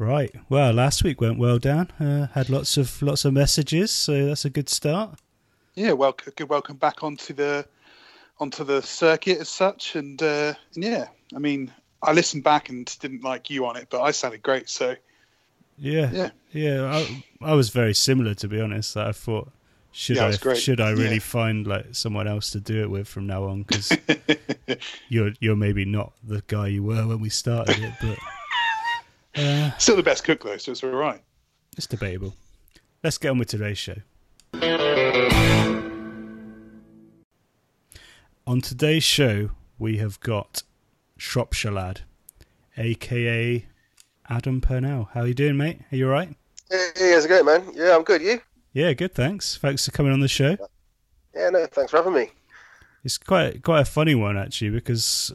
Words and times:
Right. 0.00 0.34
Well, 0.48 0.72
last 0.72 1.04
week 1.04 1.20
went 1.20 1.38
well, 1.38 1.58
Dan. 1.58 1.90
Uh, 2.00 2.28
had 2.28 2.48
lots 2.48 2.78
of 2.78 3.02
lots 3.02 3.26
of 3.26 3.34
messages, 3.34 3.90
so 3.90 4.24
that's 4.24 4.46
a 4.46 4.50
good 4.50 4.70
start. 4.70 5.18
Yeah, 5.74 5.92
well, 5.92 6.16
good 6.36 6.48
welcome 6.48 6.78
back 6.78 7.04
onto 7.04 7.34
the 7.34 7.66
onto 8.38 8.64
the 8.64 8.80
circuit 8.80 9.36
as 9.40 9.50
such, 9.50 9.96
and, 9.96 10.22
uh, 10.22 10.54
and 10.74 10.82
yeah, 10.82 11.08
I 11.36 11.38
mean, 11.38 11.70
I 12.02 12.12
listened 12.12 12.44
back 12.44 12.70
and 12.70 12.86
didn't 13.00 13.22
like 13.22 13.50
you 13.50 13.66
on 13.66 13.76
it, 13.76 13.88
but 13.90 14.00
I 14.00 14.12
sounded 14.12 14.42
great. 14.42 14.70
So 14.70 14.96
yeah, 15.76 16.10
yeah, 16.10 16.30
yeah. 16.52 17.04
I, 17.42 17.50
I 17.50 17.52
was 17.52 17.68
very 17.68 17.92
similar, 17.92 18.32
to 18.36 18.48
be 18.48 18.58
honest. 18.58 18.96
I 18.96 19.12
thought 19.12 19.52
should 19.92 20.16
Yeah, 20.16 20.28
I 20.28 20.54
should 20.54 20.80
I 20.80 20.92
really 20.92 21.16
Yeah. 21.16 21.20
find 21.20 21.66
like 21.66 21.88
someone 21.92 22.26
else 22.26 22.50
to 22.52 22.60
do 22.60 22.80
it 22.80 22.88
with 22.88 23.06
from 23.06 23.26
now 23.26 23.44
on 23.44 23.64
because 23.64 23.98
you're 25.10 25.32
you're 25.40 25.56
maybe 25.56 25.84
not 25.84 26.14
the 26.22 26.42
guy 26.46 26.68
you 26.68 26.84
were 26.84 27.06
when 27.06 27.20
we 27.20 27.28
started 27.28 27.78
it, 27.78 27.92
but 28.00 28.18
uh, 29.36 29.70
still 29.78 29.96
the 29.96 30.02
best 30.02 30.24
cook 30.24 30.42
though, 30.42 30.56
so 30.56 30.72
it's 30.72 30.82
all 30.82 30.90
right. 30.90 31.20
it's 31.76 31.86
debatable. 31.86 32.34
Let's 33.02 33.18
get 33.18 33.30
on 33.30 33.38
with 33.38 33.48
today's 33.48 33.78
show. 33.78 33.96
On 38.46 38.60
today's 38.60 39.04
show, 39.04 39.50
we 39.78 39.98
have 39.98 40.18
got 40.20 40.62
Shropshire 41.16 41.70
Lad, 41.70 42.00
aka 42.76 43.64
Adam 44.28 44.60
Purnell. 44.60 45.08
How 45.12 45.20
are 45.20 45.26
you 45.26 45.34
doing, 45.34 45.56
mate? 45.56 45.80
Are 45.92 45.96
you 45.96 46.06
all 46.06 46.12
right? 46.12 46.34
Hey, 46.70 47.12
how's 47.12 47.24
it 47.24 47.28
going, 47.28 47.44
man? 47.44 47.64
Yeah, 47.74 47.96
I'm 47.96 48.02
good. 48.02 48.22
You? 48.22 48.40
Yeah, 48.72 48.92
good. 48.92 49.14
Thanks. 49.14 49.56
Thanks 49.56 49.84
for 49.84 49.92
coming 49.92 50.12
on 50.12 50.20
the 50.20 50.28
show. 50.28 50.56
Yeah, 51.34 51.50
no, 51.50 51.66
thanks 51.66 51.90
for 51.90 51.98
having 51.98 52.14
me. 52.14 52.30
It's 53.04 53.18
quite 53.18 53.62
quite 53.62 53.80
a 53.80 53.84
funny 53.84 54.14
one 54.14 54.36
actually 54.36 54.70
because 54.70 55.32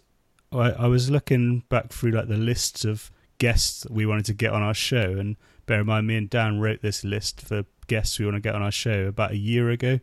I, 0.52 0.72
I 0.72 0.88
was 0.88 1.10
looking 1.10 1.64
back 1.70 1.90
through 1.92 2.12
like 2.12 2.28
the 2.28 2.38
lists 2.38 2.86
of 2.86 3.12
guests 3.38 3.86
we 3.90 4.06
wanted 4.06 4.26
to 4.26 4.34
get 4.34 4.52
on 4.54 4.62
our 4.62 4.74
show, 4.74 5.16
and 5.18 5.36
bear 5.66 5.82
in 5.82 5.86
mind, 5.88 6.08
me 6.08 6.16
and 6.18 6.30
Dan 6.30 6.60
wrote 6.60 6.82
this 6.82 7.04
list 7.04 7.42
for 7.42 7.66
guests 7.88 8.18
we 8.20 8.26
want 8.26 8.36
to 8.36 8.42
get 8.42 8.56
on 8.56 8.62
our 8.62 8.72
show 8.72 9.06
about 9.08 9.32
a 9.32 9.38
year 9.38 9.70
ago, 9.70 10.00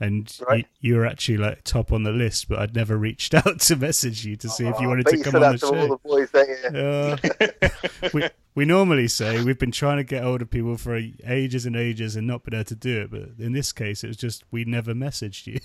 and 0.00 0.36
Right. 0.48 0.66
you, 0.80 0.92
you 0.94 0.98
were 0.98 1.06
actually 1.06 1.38
like 1.38 1.62
top 1.64 1.92
on 1.92 2.02
the 2.02 2.10
list, 2.10 2.48
but 2.48 2.58
I'd 2.58 2.74
never 2.74 2.96
reached 2.96 3.34
out 3.46 3.60
to 3.60 3.76
message 3.76 4.24
you 4.24 4.36
to 4.36 4.48
see 4.48 4.66
if 4.66 4.78
you 4.80 4.86
Oh, 4.86 4.90
wanted 4.90 5.06
to 5.06 5.22
come 5.22 5.36
on 5.42 5.52
the 5.52 5.58
to 5.58 5.66
all 5.66 5.72
show. 5.74 5.88
the 5.88 5.98
boys, 6.04 6.28
you? 6.34 6.48
Uh, 8.02 8.08
we 8.12 8.28
we 8.54 8.64
normally 8.66 9.08
say 9.08 9.42
we've 9.44 9.58
been 9.58 9.70
trying 9.72 9.96
to 9.98 10.04
get 10.04 10.24
older 10.24 10.44
people 10.44 10.76
for 10.76 10.96
ages 11.26 11.64
and 11.66 11.74
ages 11.76 12.16
and 12.16 12.26
not 12.26 12.42
been 12.44 12.54
able 12.54 12.64
to 12.64 12.74
do 12.74 13.00
it, 13.02 13.10
but 13.10 13.22
in 13.38 13.52
this 13.52 13.72
case, 13.72 14.04
it 14.04 14.08
was 14.08 14.16
just 14.16 14.44
we 14.50 14.64
never 14.64 14.92
messaged 14.92 15.46
you. 15.46 15.58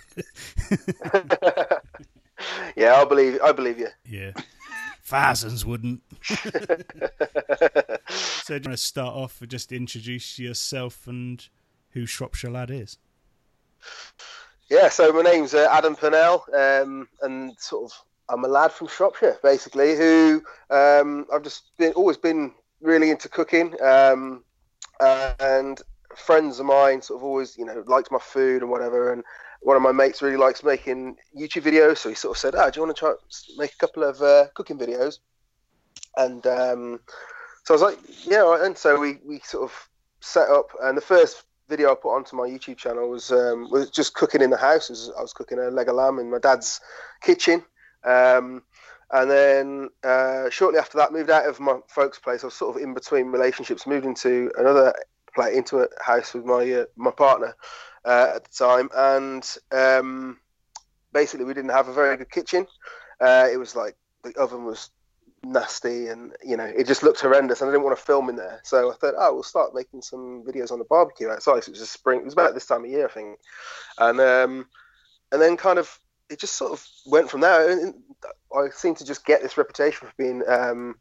yeah, 2.76 2.96
I 3.02 3.06
believe. 3.06 3.40
I 3.44 3.52
believe 3.52 3.80
you. 3.80 3.88
Yeah. 4.06 4.32
Thousands 5.08 5.66
wouldn't. 5.66 6.02
so 6.26 6.36
do 6.50 6.54
you 8.56 8.60
want 8.60 8.64
to 8.66 8.78
start 8.78 9.16
off 9.16 9.40
with 9.40 9.50
just 9.50 9.72
introduce 9.72 10.38
yourself 10.38 11.08
and 11.08 11.48
who 11.92 12.06
Shropshire 12.06 12.52
Lad 12.52 12.70
is? 12.70 12.98
Yeah, 14.70 14.90
so 14.90 15.14
my 15.14 15.22
name's 15.22 15.54
uh, 15.54 15.70
Adam 15.72 15.96
Purnell, 15.96 16.44
um, 16.54 17.08
and 17.22 17.58
sort 17.58 17.90
of 17.90 17.98
I'm 18.28 18.44
a 18.44 18.50
lad 18.50 18.74
from 18.74 18.90
Shropshire, 18.90 19.38
basically, 19.42 19.96
who 19.96 20.44
um, 20.70 21.26
I've 21.34 21.44
just 21.44 21.72
been 21.78 21.94
always 21.94 22.18
been 22.18 22.54
really 22.82 23.10
into 23.10 23.30
cooking, 23.30 23.82
um, 23.82 24.44
and 25.00 25.82
friends 26.18 26.60
of 26.60 26.66
mine 26.66 27.02
sort 27.02 27.20
of 27.20 27.24
always, 27.24 27.58
you 27.58 27.66
know, 27.66 27.84
liked 27.88 28.12
my 28.12 28.20
food 28.20 28.62
and 28.62 28.72
whatever, 28.72 29.14
and 29.14 29.24
one 29.62 29.76
of 29.76 29.82
my 29.82 29.92
mates 29.92 30.22
really 30.22 30.38
likes 30.38 30.64
making 30.64 31.18
YouTube 31.38 31.64
videos, 31.64 31.98
so 31.98 32.10
he 32.10 32.16
sort 32.16 32.36
of 32.36 32.40
said, 32.40 32.56
"Ah, 32.56 32.70
do 32.70 32.80
you 32.80 32.86
want 32.86 32.96
to 32.96 33.00
try 33.00 33.14
make 33.58 33.74
a 33.74 33.78
couple 33.78 34.04
of 34.04 34.22
uh, 34.22 34.48
cooking 34.54 34.78
videos?" 34.78 35.20
And 36.16 36.46
um, 36.48 37.00
so 37.64 37.74
I 37.74 37.76
was 37.76 37.82
like, 37.82 38.00
"Yeah," 38.26 38.40
right." 38.40 38.62
and 38.62 38.78
so 38.78 39.00
we 39.00 39.20
we 39.26 39.40
sort 39.40 39.64
of 39.64 39.90
set 40.20 40.50
up, 40.50 40.70
and 40.82 40.98
the 40.98 41.02
first 41.02 41.44
video 41.70 41.92
I 41.92 41.96
put 41.96 42.16
onto 42.16 42.36
my 42.36 42.48
YouTube 42.48 42.78
channel 42.78 43.10
was 43.10 43.32
um, 43.32 43.70
was 43.70 43.90
just 43.90 44.14
cooking 44.14 44.42
in 44.42 44.50
the 44.50 44.58
house. 44.58 44.90
Was- 44.90 45.12
I 45.18 45.22
was 45.22 45.34
cooking 45.34 45.60
a 45.60 45.70
leg 45.70 45.90
of 45.90 45.96
lamb 45.96 46.20
in 46.20 46.30
my 46.30 46.40
dad's 46.40 46.80
kitchen, 47.22 47.64
um, 48.04 48.64
and 49.12 49.30
then 49.30 49.90
uh, 50.04 50.50
shortly 50.50 50.80
after 50.80 50.98
that, 50.98 51.14
moved 51.14 51.30
out 51.30 51.48
of 51.48 51.60
my 51.60 51.80
folks' 51.88 52.20
place. 52.20 52.44
I 52.44 52.48
was 52.48 52.54
sort 52.54 52.76
of 52.76 52.82
in 52.82 52.94
between 52.94 53.28
relationships, 53.28 53.88
moved 53.88 54.06
into 54.06 54.52
another 54.58 54.94
into 55.46 55.80
a 55.80 55.88
house 56.04 56.34
with 56.34 56.46
my 56.46 56.72
uh, 56.72 56.86
my 56.96 57.12
partner 57.12 57.56
uh, 58.06 58.34
at 58.36 58.44
the 58.44 58.50
time, 58.50 58.90
and 58.96 59.58
um, 59.72 60.40
basically 61.14 61.46
we 61.46 61.54
didn't 61.54 61.72
have 61.72 61.88
a 61.88 61.94
very 61.94 62.18
good 62.18 62.32
kitchen. 62.32 62.68
Uh, 63.20 63.48
it 63.52 63.58
was 63.58 63.76
like 63.76 63.96
the 64.24 64.34
oven 64.40 64.66
was 64.66 64.90
nasty 65.44 66.08
and 66.08 66.34
you 66.44 66.58
know 66.58 66.66
it 66.66 66.88
just 66.88 67.04
looked 67.04 67.22
horrendous 67.22 67.62
and 67.62 67.70
I 67.70 67.72
didn't 67.72 67.86
want 67.86 67.98
to 67.98 68.04
film 68.04 68.30
in 68.30 68.36
there. 68.36 68.60
So 68.64 68.92
I 68.92 68.96
thought 68.96 69.14
oh 69.18 69.34
we'll 69.34 69.44
start 69.44 69.76
making 69.76 70.02
some 70.02 70.44
videos 70.46 70.72
on 70.72 70.80
the 70.80 70.86
barbecue 70.86 71.30
outside. 71.30 71.64
So 71.64 71.70
it 71.70 71.70
was 71.70 71.80
just 71.80 71.94
spring 71.94 72.20
it 72.20 72.26
was 72.26 72.34
about 72.34 72.54
this 72.54 72.66
time 72.66 72.84
of 72.84 72.90
year 72.90 73.08
I 73.08 73.12
think. 73.12 73.40
And 73.98 74.20
um 74.20 74.68
and 75.32 75.42
then 75.42 75.58
kind 75.58 75.80
of 75.80 76.00
it 76.30 76.40
just 76.40 76.56
sort 76.56 76.74
of 76.74 76.86
went 77.06 77.30
from 77.30 77.42
there. 77.42 77.70
And 77.70 77.94
I 78.56 78.70
seem 78.70 78.96
to 78.96 79.06
just 79.06 79.26
get 79.26 79.42
this 79.42 79.58
reputation 79.58 80.08
for 80.08 80.14
being 80.18 80.44
um 80.48 80.96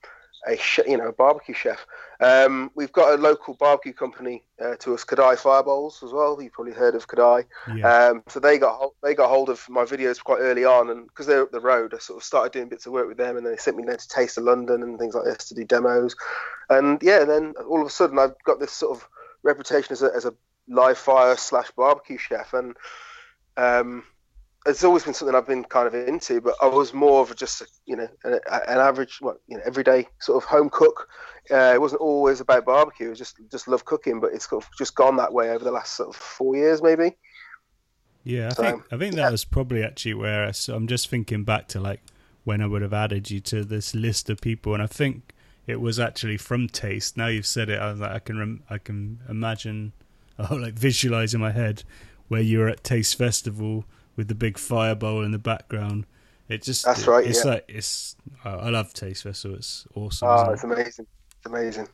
a 0.47 0.57
sh- 0.57 0.81
you 0.87 0.97
know 0.97 1.09
a 1.09 1.13
barbecue 1.13 1.55
chef. 1.55 1.87
Um 2.21 2.71
we've 2.75 2.93
got 2.93 3.19
a 3.19 3.21
local 3.21 3.55
barbecue 3.55 3.93
company 3.93 4.45
uh, 4.63 4.77
to 4.77 4.95
us 4.95 5.05
Kadai 5.05 5.37
Firebowls 5.39 6.03
as 6.03 6.13
well. 6.13 6.41
You've 6.41 6.53
probably 6.53 6.73
heard 6.73 6.95
of 6.95 7.07
Kadai. 7.07 7.45
Yeah. 7.75 8.09
um, 8.09 8.23
so 8.29 8.41
they 8.41 8.59
got 8.59 8.93
they 9.03 9.15
got 9.15 9.29
hold 9.29 9.51
of 9.51 9.69
my 9.69 9.85
videos 9.85 10.23
quite 10.23 10.41
early 10.41 10.65
on, 10.65 10.91
and 10.91 11.07
because 11.07 11.27
they're 11.27 11.43
up 11.43 11.53
the 11.53 11.61
road, 11.61 11.93
I 11.95 11.99
sort 11.99 12.19
of 12.19 12.25
started 12.25 12.53
doing 12.53 12.69
bits 12.69 12.87
of 12.87 12.93
work 12.93 13.09
with 13.09 13.19
them, 13.19 13.37
and 13.37 13.45
then 13.45 13.53
they 13.53 13.59
sent 13.59 13.77
me 13.77 13.85
down 13.85 13.99
to 13.99 14.09
Taste 14.09 14.39
of 14.39 14.45
London 14.45 14.83
and 14.83 14.99
things 14.99 15.15
like 15.15 15.25
this 15.25 15.49
to 15.49 15.55
do 15.55 15.65
demos, 15.65 16.17
and 16.71 17.03
yeah, 17.03 17.25
then 17.25 17.55
all 17.69 17.81
of 17.81 17.87
a 17.87 17.91
sudden 17.91 18.19
I've 18.19 18.35
got 18.45 18.61
this 18.61 18.73
sort 18.73 18.97
of 18.97 19.09
reputation 19.43 19.93
as 19.93 20.03
a 20.03 20.11
as 20.15 20.25
a 20.25 20.35
live 20.69 20.99
fire 20.99 21.37
slash 21.37 21.71
barbecue 21.73 22.19
chef, 22.19 22.55
and 22.55 22.77
um, 23.57 24.05
it's 24.67 24.85
always 24.85 25.05
been 25.05 25.15
something 25.15 25.35
I've 25.35 25.47
been 25.47 25.65
kind 25.65 25.87
of 25.87 25.95
into, 25.95 26.41
but 26.41 26.55
I 26.61 26.67
was 26.67 26.93
more 26.93 27.21
of 27.23 27.31
a 27.31 27.35
just 27.35 27.61
a, 27.63 27.67
you 27.87 27.97
know 27.97 28.09
an, 28.25 28.35
an 28.51 28.79
average, 28.79 29.19
what 29.21 29.39
you 29.49 29.57
know, 29.57 29.63
everyday 29.67 30.09
sort 30.21 30.43
of 30.43 30.49
home 30.49 30.71
cook. 30.71 31.09
Uh, 31.51 31.73
it 31.75 31.81
wasn't 31.81 32.01
always 32.01 32.41
about 32.41 32.65
barbecue. 32.65 33.07
It 33.07 33.11
was 33.11 33.19
just 33.19 33.37
just 33.51 33.69
love 33.69 33.85
cooking, 33.85 34.21
but 34.21 34.33
it's 34.33 34.49
sort 34.49 34.65
of 34.65 34.71
just 34.77 34.95
gone 34.95 35.17
that 35.17 35.33
way 35.33 35.51
over 35.51 35.65
the 35.65 35.71
last 35.71 35.97
sort 35.97 36.11
of 36.11 36.17
four 36.17 36.57
years, 36.57 36.83
maybe. 36.83 37.17
Yeah, 38.25 38.51
I 38.51 38.55
So, 38.55 38.65
think 38.65 38.85
I 38.91 38.97
think 38.97 39.15
that 39.15 39.31
was 39.31 39.45
probably 39.45 39.83
actually 39.85 40.15
where 40.15 40.47
I, 40.47 40.51
so 40.51 40.75
I'm 40.75 40.87
just 40.87 41.09
thinking 41.09 41.45
back 41.45 41.69
to 41.69 41.81
like 41.81 42.01
when 42.45 42.61
I 42.61 42.67
would 42.67 42.83
have 42.83 42.93
added 42.93 43.31
you 43.31 43.41
to 43.41 43.65
this 43.65 43.95
list 43.95 44.29
of 44.31 44.41
people, 44.41 44.75
and 44.75 44.83
I 44.83 44.87
think 44.87 45.33
it 45.67 45.81
was 45.81 45.99
actually 46.01 46.37
from 46.37 46.69
Taste. 46.69 47.17
Now 47.17 47.29
you've 47.29 47.47
said 47.47 47.69
it, 47.71 47.79
I 47.81 47.91
was 47.91 48.01
like, 48.01 48.11
I 48.11 48.19
can 48.19 48.39
rem- 48.39 48.63
I 48.69 48.79
can 48.79 49.21
imagine, 49.29 49.93
oh, 50.39 50.55
like 50.61 50.75
visualize 50.75 51.35
in 51.35 51.41
my 51.41 51.53
head 51.53 51.85
where 52.29 52.41
you 52.41 52.59
were 52.59 52.69
at 52.69 52.83
Taste 52.83 53.17
Festival 53.17 53.85
with 54.17 54.29
the 54.29 54.35
big 54.35 54.59
fire 54.59 54.95
bowl 54.95 55.23
in 55.23 55.31
the 55.33 55.39
background. 55.39 56.07
It 56.49 56.63
just 56.63 56.85
That's 56.85 57.07
right, 57.07 57.27
It's 57.27 57.45
yeah. 57.45 57.53
like 57.53 57.65
it's 57.69 58.17
I 58.45 58.71
love 58.71 58.93
Taste 58.93 59.25
Festival. 59.25 59.57
It's 59.57 59.87
awesome. 59.95 60.29
Oh, 60.29 60.53
it's 60.53 60.63
it? 60.63 60.71
amazing. 60.71 61.07
It's 61.39 61.47
amazing. 61.47 61.89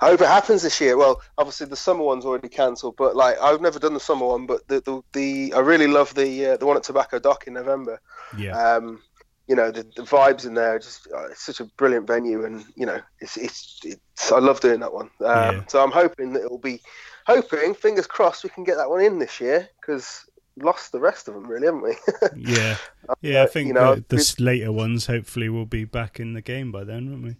I 0.00 0.08
hope 0.10 0.20
it 0.20 0.26
happens 0.28 0.62
this 0.62 0.80
year. 0.80 0.96
Well, 0.96 1.22
obviously 1.38 1.66
the 1.66 1.76
summer 1.76 2.02
one's 2.04 2.24
already 2.26 2.48
cancelled, 2.48 2.96
but 2.96 3.16
like 3.16 3.40
I've 3.40 3.60
never 3.62 3.78
done 3.78 3.94
the 3.94 4.00
summer 4.00 4.26
one, 4.26 4.46
but 4.46 4.66
the 4.68 4.80
the, 4.82 5.02
the 5.12 5.54
I 5.56 5.60
really 5.60 5.86
love 5.86 6.14
the 6.14 6.46
uh, 6.46 6.56
the 6.58 6.66
one 6.66 6.76
at 6.76 6.82
Tobacco 6.82 7.18
Dock 7.18 7.46
in 7.46 7.54
November. 7.54 7.98
yeah, 8.36 8.56
Um, 8.56 9.02
you 9.48 9.56
know 9.56 9.70
the, 9.70 9.84
the 9.96 10.02
vibes 10.02 10.46
in 10.46 10.54
there 10.54 10.74
are 10.74 10.78
just 10.78 11.08
uh, 11.14 11.26
it's 11.26 11.44
such 11.44 11.60
a 11.60 11.64
brilliant 11.76 12.06
venue, 12.06 12.44
and 12.44 12.64
you 12.76 12.84
know 12.84 13.00
it's 13.20 13.36
it's, 13.38 13.80
it's 13.84 14.30
I 14.32 14.38
love 14.38 14.60
doing 14.60 14.80
that 14.80 14.92
one. 14.92 15.10
Um, 15.20 15.56
Yeah. 15.56 15.64
So 15.68 15.82
I'm 15.82 15.92
hoping 15.92 16.34
that 16.34 16.44
it'll 16.44 16.58
be 16.58 16.80
hoping 17.26 17.74
fingers 17.74 18.06
crossed 18.06 18.44
we 18.44 18.50
can 18.50 18.64
get 18.64 18.76
that 18.76 18.90
one 18.90 19.00
in 19.00 19.18
this 19.18 19.40
year 19.40 19.68
because 19.80 20.26
lost 20.56 20.92
the 20.92 21.00
rest 21.00 21.28
of 21.28 21.34
them 21.34 21.46
really, 21.46 21.66
haven't 21.66 21.82
we? 21.82 21.96
yeah, 22.36 22.76
yeah. 23.20 23.42
I 23.42 23.46
think 23.46 23.68
you 23.68 23.74
know, 23.74 23.96
the, 23.96 24.02
the 24.16 24.34
later 24.38 24.72
ones 24.72 25.06
hopefully 25.06 25.48
will 25.48 25.66
be 25.66 25.84
back 25.84 26.20
in 26.20 26.32
the 26.32 26.40
game 26.42 26.70
by 26.72 26.84
then, 26.84 27.10
won't 27.10 27.24
we? 27.24 27.36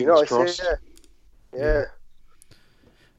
you 0.00 0.06
know, 0.06 0.22
crossed. 0.24 0.58
see, 0.60 0.66
yeah, 1.54 1.60
yeah. 1.60 1.84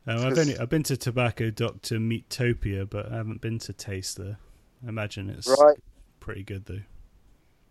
Um, 0.07 0.25
I've 0.25 0.37
only 0.37 0.57
I've 0.57 0.69
been 0.69 0.83
to 0.83 0.97
Tobacco 0.97 1.51
Doctor 1.51 1.79
to 1.95 1.99
Meatopia, 1.99 2.89
but 2.89 3.11
I 3.11 3.17
haven't 3.17 3.41
been 3.41 3.59
to 3.59 3.73
Taste 3.73 4.17
there. 4.17 4.37
I 4.85 4.89
imagine 4.89 5.29
it's 5.29 5.47
Right. 5.47 5.77
pretty 6.19 6.43
good 6.43 6.65
though. 6.65 6.79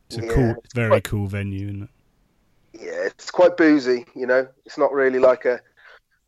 It's 0.09 0.19
a 0.19 0.23
Yeah, 0.27 0.33
cool, 0.35 0.55
it's 0.65 0.75
very 0.75 0.89
quite- 0.91 1.05
cool 1.05 1.27
venue, 1.27 1.67
isn't 1.69 1.83
it? 1.83 1.89
yeah, 2.73 3.07
it's 3.07 3.31
quite 3.33 3.57
boozy. 3.57 4.07
You 4.15 4.27
know, 4.27 4.47
it's 4.65 4.79
not 4.79 4.93
really 4.93 5.19
like 5.19 5.45
a, 5.45 5.61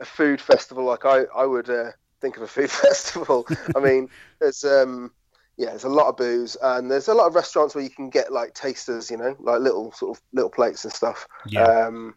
a 0.01 0.05
food 0.05 0.41
festival 0.41 0.85
like 0.85 1.05
I 1.05 1.23
I 1.37 1.47
would 1.47 1.71
uh, 1.71 1.93
think 2.23 2.37
of 2.39 2.43
a 2.43 2.47
food 2.47 2.71
festival. 2.87 3.47
I 3.77 3.81
mean, 3.81 4.09
there's 4.41 4.65
um 4.65 5.11
yeah, 5.59 5.69
there's 5.71 5.85
a 5.85 5.89
lot 5.91 6.07
of 6.07 6.17
booze 6.17 6.57
and 6.63 6.91
there's 6.91 7.09
a 7.09 7.15
lot 7.15 7.27
of 7.27 7.35
restaurants 7.35 7.75
where 7.75 7.85
you 7.85 7.91
can 7.91 8.09
get 8.09 8.33
like 8.33 8.55
tasters. 8.55 9.11
You 9.11 9.19
know, 9.19 9.37
like 9.39 9.61
little 9.61 9.93
sort 9.93 10.17
of 10.17 10.23
little 10.33 10.49
plates 10.51 10.85
and 10.85 10.93
stuff. 10.95 11.29
Yeah, 11.47 11.65
Um, 11.65 12.15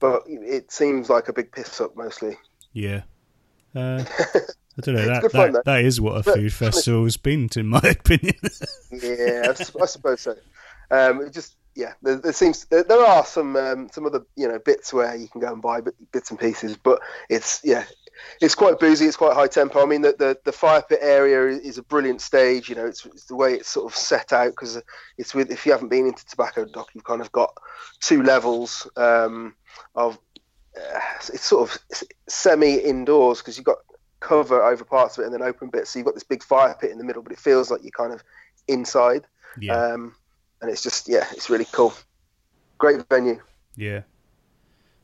but 0.00 0.24
it 0.26 0.70
seems 0.70 1.08
like 1.08 1.28
a 1.28 1.32
big 1.32 1.50
piss 1.52 1.80
up 1.80 1.96
mostly. 1.96 2.36
yeah. 2.74 3.02
Uh, 3.74 4.02
I 4.34 4.80
don't 4.80 4.94
know. 4.94 5.06
That 5.06 5.22
good 5.22 5.32
fun, 5.32 5.52
that, 5.52 5.64
that 5.64 5.84
is 5.84 6.00
what 6.00 6.18
a 6.18 6.22
But- 6.22 6.34
food 6.36 6.52
festival's 6.52 7.16
been, 7.16 7.48
in 7.56 7.66
my 7.66 7.80
opinion. 7.84 8.36
Yeah, 8.92 9.52
I 9.80 9.86
suppose 9.86 10.20
so. 10.20 10.36
Um, 10.90 11.22
it 11.22 11.32
just 11.32 11.54
yeah, 11.74 11.92
there, 12.02 12.16
there 12.16 12.32
seems 12.32 12.64
there, 12.66 12.82
there 12.84 13.00
are 13.04 13.24
some 13.24 13.56
um, 13.56 13.88
some 13.92 14.06
other 14.06 14.22
you 14.36 14.48
know 14.48 14.58
bits 14.58 14.92
where 14.92 15.14
you 15.16 15.28
can 15.28 15.40
go 15.40 15.52
and 15.52 15.60
buy 15.62 15.80
bits 16.12 16.30
and 16.30 16.38
pieces, 16.40 16.76
but 16.76 17.00
it's 17.28 17.60
yeah, 17.62 17.84
it's 18.40 18.54
quite 18.54 18.78
boozy. 18.78 19.06
It's 19.06 19.16
quite 19.16 19.34
high 19.34 19.46
tempo. 19.46 19.82
I 19.82 19.86
mean, 19.86 20.02
the 20.02 20.14
the, 20.18 20.38
the 20.44 20.52
fire 20.52 20.82
pit 20.82 21.00
area 21.02 21.58
is 21.58 21.78
a 21.78 21.82
brilliant 21.82 22.20
stage. 22.20 22.68
You 22.68 22.74
know, 22.74 22.86
it's, 22.86 23.04
it's 23.06 23.24
the 23.24 23.36
way 23.36 23.54
it's 23.54 23.68
sort 23.68 23.90
of 23.90 23.96
set 23.96 24.32
out 24.32 24.50
because 24.50 24.80
it's 25.16 25.34
with. 25.34 25.50
If 25.50 25.66
you 25.66 25.72
haven't 25.72 25.88
been 25.88 26.06
into 26.06 26.24
Tobacco 26.26 26.64
Dock, 26.64 26.88
you've 26.94 27.04
kind 27.04 27.20
of 27.20 27.32
got 27.32 27.52
two 28.00 28.22
levels 28.22 28.88
um, 28.96 29.54
of. 29.94 30.18
Uh, 30.76 31.00
it's 31.32 31.44
sort 31.44 31.68
of 31.68 31.78
semi 32.28 32.76
indoors 32.76 33.38
because 33.38 33.56
you've 33.56 33.66
got 33.66 33.78
cover 34.20 34.62
over 34.62 34.84
parts 34.84 35.16
of 35.16 35.22
it 35.22 35.26
and 35.26 35.34
then 35.34 35.42
open 35.42 35.70
bits. 35.70 35.90
So 35.90 35.98
you've 35.98 36.06
got 36.06 36.14
this 36.14 36.24
big 36.24 36.42
fire 36.42 36.76
pit 36.80 36.90
in 36.90 36.98
the 36.98 37.04
middle, 37.04 37.22
but 37.22 37.32
it 37.32 37.38
feels 37.38 37.70
like 37.70 37.82
you're 37.82 37.90
kind 37.90 38.12
of 38.12 38.22
inside. 38.68 39.24
Yeah. 39.60 39.74
Um, 39.74 40.14
and 40.60 40.70
it's 40.70 40.82
just 40.82 41.08
yeah, 41.08 41.26
it's 41.32 41.50
really 41.50 41.66
cool. 41.72 41.94
Great 42.78 43.08
venue. 43.08 43.40
Yeah. 43.76 44.02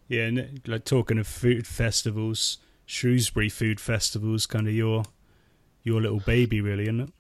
Yeah, 0.09 0.27
and 0.27 0.61
like 0.67 0.85
talking 0.85 1.19
of 1.19 1.27
food 1.27 1.67
festivals, 1.67 2.59
Shrewsbury 2.87 3.49
Food 3.49 3.81
Festival 3.81 4.35
is 4.35 4.47
kind 4.47 4.69
of 4.69 4.75
your 4.75 5.05
your 5.83 6.01
little 6.01 6.21
baby, 6.21 6.61
really, 6.61 6.85
isn't 6.85 7.01
it? 7.01 7.11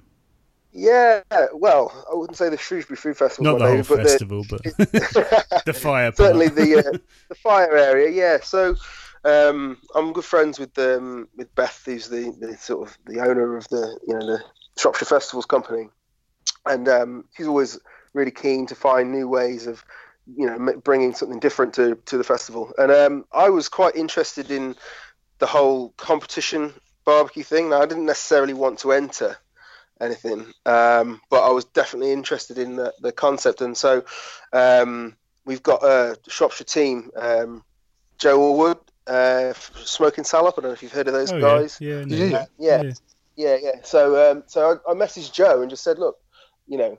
Yeah, 0.76 1.22
well, 1.52 1.93
I 2.11 2.16
wouldn't 2.16 2.37
say 2.37 2.49
the 2.49 2.58
Shrewsbury 2.58 2.96
Food 2.96 3.16
Festival. 3.16 3.52
Not 3.52 3.58
the 3.58 3.69
whole 3.69 3.96
but 3.96 4.06
festival, 4.06 4.44
but 4.49 4.62
the 5.64 5.72
fire. 5.72 6.12
Certainly 6.12 6.49
the 6.49 6.78
uh, 6.78 6.99
the 7.28 7.34
fire 7.37 7.76
area. 7.76 8.11
Yeah, 8.11 8.38
so 8.43 8.75
um, 9.25 9.78
I'm 9.94 10.12
good 10.12 10.25
friends 10.25 10.58
with 10.58 10.76
um, 10.78 11.28
with 11.37 11.55
Beth, 11.55 11.82
who's 11.87 12.08
the, 12.08 12.34
the 12.40 12.56
sort 12.56 12.88
of 12.88 12.99
the 13.06 13.20
owner 13.20 13.56
of 13.56 13.69
the 13.69 13.99
you 14.06 14.14
know 14.14 14.26
the 14.26 14.43
Shropshire 14.76 15.06
Festivals 15.06 15.46
company, 15.46 15.88
and 16.66 16.88
um, 16.88 17.25
she's 17.37 17.46
always 17.46 17.78
really 18.12 18.32
keen 18.32 18.66
to 18.66 18.75
find 18.75 19.12
new 19.12 19.28
ways 19.28 19.69
of 19.69 19.84
you 20.37 20.46
know 20.46 20.81
bringing 20.82 21.14
something 21.14 21.38
different 21.38 21.72
to 21.75 21.94
to 22.06 22.19
the 22.19 22.25
festival. 22.25 22.72
And 22.78 22.90
um, 22.90 23.25
I 23.32 23.49
was 23.49 23.69
quite 23.69 23.94
interested 23.94 24.50
in 24.50 24.75
the 25.38 25.46
whole 25.46 25.90
competition 25.96 26.72
barbecue 27.04 27.42
thing. 27.42 27.70
Now 27.70 27.82
I 27.82 27.86
didn't 27.86 28.06
necessarily 28.06 28.54
want 28.54 28.81
to 28.81 28.92
enter 28.92 29.36
anything, 30.00 30.52
um, 30.66 31.20
but 31.31 31.42
I 31.42 31.50
was 31.50 31.64
definitely 31.66 32.12
interested 32.12 32.58
in 32.58 32.76
the, 32.76 32.92
the 33.00 33.12
concept. 33.12 33.60
And 33.60 33.76
so 33.76 34.04
um, 34.52 35.16
we've 35.44 35.62
got 35.62 35.82
a 35.82 36.16
Shropshire 36.28 36.64
team, 36.64 37.10
um, 37.16 37.62
Joe 38.19 38.38
Allwood, 38.38 38.78
uh, 39.06 39.52
Smoking 39.84 40.25
Salop. 40.25 40.54
I 40.58 40.62
don't 40.62 40.70
know 40.70 40.75
if 40.75 40.82
you've 40.82 40.92
heard 40.92 41.08
of 41.08 41.14
those 41.14 41.32
Oh, 41.32 41.40
guys. 41.40 41.78
Yeah, 41.80 42.04
yeah, 42.04 42.04
no, 42.04 42.16
Yeah. 42.16 42.46
Yeah, 42.58 42.82
yeah. 42.82 42.92
yeah, 43.37 43.56
yeah. 43.62 43.80
So, 43.82 44.30
um, 44.32 44.44
so 44.46 44.80
I, 44.87 44.92
I 44.92 44.94
messaged 44.94 45.32
Joe 45.32 45.60
and 45.60 45.70
just 45.70 45.84
said, 45.84 45.98
look, 45.98 46.16
you 46.66 46.78
know, 46.78 46.98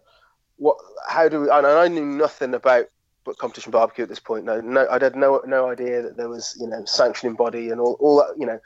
what? 0.57 0.77
How 1.07 1.27
do 1.27 1.41
we? 1.41 1.49
And 1.49 1.65
I 1.65 1.87
knew 1.87 2.05
nothing 2.05 2.53
about 2.53 2.85
but 2.85 2.89
competition 3.33 3.71
barbecue 3.71 4.03
at 4.03 4.09
this 4.09 4.19
point. 4.19 4.45
No, 4.45 4.61
no, 4.61 4.87
I 4.89 5.01
had 5.01 5.15
no 5.15 5.41
no 5.45 5.69
idea 5.69 6.01
that 6.01 6.17
there 6.17 6.29
was 6.29 6.55
you 6.59 6.67
know 6.67 6.83
sanctioning 6.85 7.35
body 7.35 7.69
and 7.69 7.81
all 7.81 7.97
all 7.99 8.17
that. 8.17 8.35
You 8.37 8.45
know, 8.45 8.59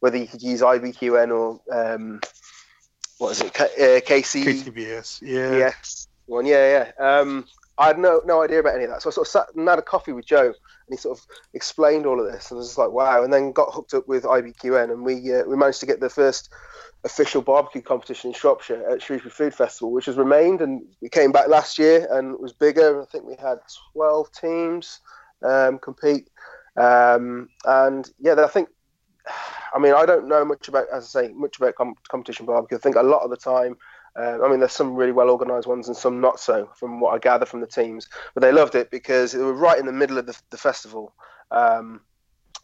whether 0.00 0.16
you 0.16 0.26
could 0.26 0.42
use 0.42 0.60
IBQN 0.62 1.30
or 1.30 1.60
um, 1.72 2.20
what 3.18 3.30
is 3.32 3.40
it, 3.40 3.54
K, 3.54 3.64
uh, 3.64 4.00
KC, 4.00 4.44
KCBS. 4.44 5.22
Yeah. 5.22 5.56
yes, 5.56 6.08
one, 6.26 6.46
yeah, 6.46 6.92
yeah. 6.98 7.04
Um, 7.04 7.46
I 7.78 7.88
had 7.88 7.98
no 7.98 8.22
no 8.24 8.42
idea 8.42 8.60
about 8.60 8.74
any 8.74 8.84
of 8.84 8.90
that. 8.90 9.02
So 9.02 9.10
I 9.10 9.12
sort 9.12 9.26
of 9.26 9.30
sat 9.30 9.46
and 9.54 9.68
had 9.68 9.78
a 9.78 9.82
coffee 9.82 10.12
with 10.12 10.26
Joe, 10.26 10.46
and 10.46 10.54
he 10.88 10.96
sort 10.96 11.18
of 11.18 11.26
explained 11.52 12.06
all 12.06 12.20
of 12.20 12.30
this, 12.30 12.50
and 12.50 12.56
I 12.56 12.58
was 12.58 12.68
just 12.68 12.78
like, 12.78 12.90
wow. 12.90 13.22
And 13.22 13.32
then 13.32 13.52
got 13.52 13.72
hooked 13.72 13.94
up 13.94 14.08
with 14.08 14.24
IBQN, 14.24 14.90
and 14.90 15.04
we 15.04 15.32
uh, 15.32 15.44
we 15.44 15.56
managed 15.56 15.80
to 15.80 15.86
get 15.86 16.00
the 16.00 16.10
first 16.10 16.50
official 17.06 17.40
barbecue 17.40 17.80
competition 17.80 18.30
in 18.30 18.34
Shropshire 18.34 18.82
at 18.90 19.00
Shrewsbury 19.02 19.30
Food 19.30 19.54
Festival, 19.54 19.90
which 19.92 20.06
has 20.06 20.16
remained, 20.16 20.60
and 20.60 20.82
we 21.00 21.08
came 21.08 21.32
back 21.32 21.48
last 21.48 21.78
year 21.78 22.06
and 22.10 22.38
was 22.38 22.52
bigger. 22.52 23.00
I 23.00 23.06
think 23.06 23.24
we 23.24 23.36
had 23.36 23.58
twelve 23.92 24.30
teams 24.32 25.00
um, 25.42 25.78
compete, 25.78 26.28
um, 26.76 27.48
and 27.64 28.10
yeah, 28.18 28.34
I 28.38 28.48
think. 28.48 28.68
I 29.74 29.78
mean, 29.80 29.92
I 29.92 30.06
don't 30.06 30.28
know 30.28 30.44
much 30.44 30.68
about, 30.68 30.86
as 30.92 31.04
I 31.04 31.22
say, 31.22 31.32
much 31.32 31.56
about 31.58 31.74
com- 31.74 31.96
competition 32.08 32.46
barbecue. 32.46 32.78
I 32.78 32.80
think 32.80 32.94
a 32.94 33.02
lot 33.02 33.24
of 33.24 33.30
the 33.30 33.36
time, 33.36 33.76
uh, 34.16 34.38
I 34.42 34.48
mean, 34.48 34.60
there's 34.60 34.72
some 34.72 34.94
really 34.94 35.10
well 35.10 35.30
organised 35.30 35.66
ones 35.66 35.88
and 35.88 35.96
some 35.96 36.20
not 36.20 36.38
so, 36.38 36.70
from 36.76 37.00
what 37.00 37.12
I 37.12 37.18
gather 37.18 37.44
from 37.44 37.60
the 37.60 37.66
teams. 37.66 38.08
But 38.34 38.42
they 38.42 38.52
loved 38.52 38.76
it 38.76 38.88
because 38.90 39.32
they 39.32 39.42
were 39.42 39.52
right 39.52 39.80
in 39.80 39.86
the 39.86 39.92
middle 39.92 40.16
of 40.16 40.26
the, 40.26 40.40
the 40.50 40.56
festival, 40.56 41.12
um, 41.50 42.02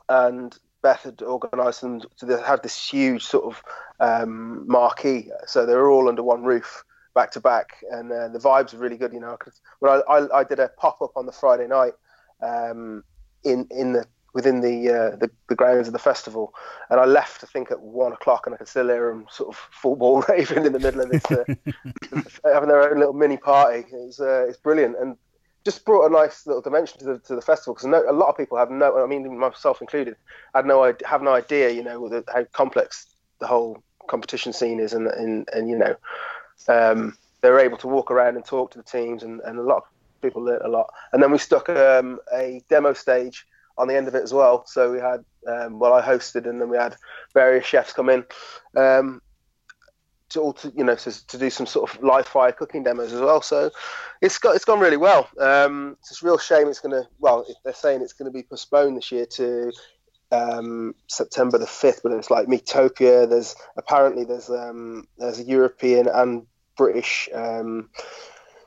and 0.08 0.56
Beth 0.82 1.02
had 1.02 1.22
organised 1.22 1.80
them 1.80 2.02
to 2.18 2.42
have 2.42 2.62
this 2.62 2.90
huge 2.90 3.24
sort 3.24 3.44
of 3.44 3.62
um, 4.00 4.66
marquee, 4.66 5.30
so 5.46 5.64
they 5.64 5.74
were 5.74 5.90
all 5.90 6.08
under 6.08 6.22
one 6.22 6.42
roof, 6.42 6.84
back 7.14 7.30
to 7.32 7.40
back, 7.40 7.76
and 7.90 8.10
uh, 8.10 8.28
the 8.28 8.38
vibes 8.38 8.72
were 8.72 8.80
really 8.80 8.96
good. 8.96 9.12
You 9.12 9.20
know, 9.20 9.36
when 9.78 9.92
I, 9.92 10.12
I, 10.12 10.40
I 10.40 10.44
did 10.44 10.58
a 10.58 10.68
pop 10.68 11.00
up 11.00 11.12
on 11.16 11.26
the 11.26 11.32
Friday 11.32 11.68
night 11.68 11.92
um, 12.42 13.04
in 13.44 13.66
in 13.70 13.92
the 13.92 14.06
within 14.34 14.60
the, 14.60 14.88
uh, 14.88 15.16
the 15.16 15.30
the 15.48 15.54
grounds 15.54 15.86
of 15.86 15.92
the 15.92 15.98
festival, 15.98 16.54
and 16.90 16.98
I 16.98 17.04
left 17.04 17.44
I 17.44 17.46
think 17.46 17.70
at 17.70 17.80
one 17.80 18.12
o'clock, 18.12 18.46
and 18.46 18.54
I 18.54 18.58
could 18.58 18.68
still 18.68 18.88
hear 18.88 19.10
them 19.10 19.26
sort 19.30 19.50
of 19.50 19.56
football 19.70 20.20
ball 20.20 20.24
raving 20.28 20.64
in 20.66 20.72
the 20.72 20.80
middle 20.80 21.02
of 21.02 21.10
this, 21.10 21.24
uh, 21.26 21.44
having 22.52 22.68
their 22.68 22.90
own 22.90 22.98
little 22.98 23.14
mini 23.14 23.36
party. 23.36 23.80
It 23.80 23.92
was 23.92 24.20
uh, 24.20 24.46
it's 24.48 24.58
brilliant 24.58 24.96
and 24.98 25.16
just 25.64 25.84
brought 25.84 26.06
a 26.06 26.12
nice 26.12 26.46
little 26.46 26.62
dimension 26.62 26.98
to 26.98 27.04
the 27.04 27.18
to 27.20 27.34
the 27.34 27.42
festival 27.42 27.74
because 27.74 27.86
no, 27.86 28.02
a 28.08 28.12
lot 28.12 28.28
of 28.28 28.36
people 28.36 28.58
have 28.58 28.70
no, 28.70 29.02
I 29.02 29.06
mean 29.06 29.38
myself 29.38 29.80
included, 29.80 30.16
had 30.54 30.66
no 30.66 30.82
idea, 30.84 31.06
have 31.08 31.22
no 31.22 31.32
idea, 31.32 31.70
you 31.70 31.82
know, 31.82 32.08
the, 32.08 32.24
how 32.32 32.44
complex 32.52 33.14
the 33.38 33.46
whole 33.46 33.82
competition 34.08 34.52
scene 34.52 34.80
is, 34.80 34.92
and 34.92 35.06
and, 35.06 35.48
and 35.52 35.68
you 35.68 35.76
know, 35.76 35.96
um, 36.68 37.16
they 37.40 37.50
were 37.50 37.60
able 37.60 37.78
to 37.78 37.88
walk 37.88 38.10
around 38.10 38.36
and 38.36 38.44
talk 38.44 38.70
to 38.72 38.78
the 38.78 38.84
teams, 38.84 39.22
and, 39.22 39.40
and 39.40 39.58
a 39.58 39.62
lot 39.62 39.78
of 39.78 39.82
people 40.20 40.42
learnt 40.42 40.64
a 40.64 40.68
lot. 40.68 40.92
And 41.12 41.22
then 41.22 41.32
we 41.32 41.38
stuck 41.38 41.68
um, 41.68 42.18
a 42.32 42.62
demo 42.68 42.92
stage 42.92 43.46
on 43.78 43.88
the 43.88 43.96
end 43.96 44.08
of 44.08 44.14
it 44.14 44.22
as 44.22 44.32
well. 44.32 44.64
So 44.66 44.92
we 44.92 44.98
had, 44.98 45.24
um, 45.46 45.78
well, 45.78 45.92
I 45.92 46.02
hosted, 46.02 46.48
and 46.48 46.60
then 46.60 46.68
we 46.68 46.76
had 46.76 46.96
various 47.34 47.66
chefs 47.66 47.92
come 47.92 48.08
in. 48.08 48.24
Um, 48.76 49.20
to 50.32 50.40
all 50.40 50.52
to 50.54 50.72
you 50.76 50.84
know 50.84 50.94
to, 50.94 51.26
to 51.26 51.38
do 51.38 51.50
some 51.50 51.66
sort 51.66 51.90
of 51.90 52.02
live 52.02 52.26
fire 52.26 52.52
cooking 52.52 52.82
demos 52.82 53.12
as 53.12 53.20
well. 53.20 53.42
So 53.42 53.70
it's 54.20 54.38
got 54.38 54.54
it's 54.56 54.64
gone 54.64 54.80
really 54.80 54.96
well. 54.96 55.28
Um, 55.38 55.96
it's 56.00 56.22
a 56.22 56.26
real 56.26 56.38
shame 56.38 56.68
it's 56.68 56.80
going 56.80 56.92
to 56.92 57.08
well 57.18 57.46
they're 57.64 57.74
saying 57.74 58.02
it's 58.02 58.12
going 58.12 58.30
to 58.30 58.36
be 58.36 58.42
postponed 58.42 58.96
this 58.96 59.12
year 59.12 59.26
to 59.26 59.72
um, 60.32 60.94
September 61.08 61.58
the 61.58 61.66
fifth, 61.66 62.00
but 62.02 62.12
it's 62.12 62.30
like 62.30 62.46
Meatopia. 62.46 63.28
There's 63.28 63.54
apparently 63.76 64.24
there's 64.24 64.50
um, 64.50 65.06
there's 65.18 65.38
a 65.38 65.44
European 65.44 66.08
and 66.08 66.46
British 66.76 67.28
um, 67.34 67.90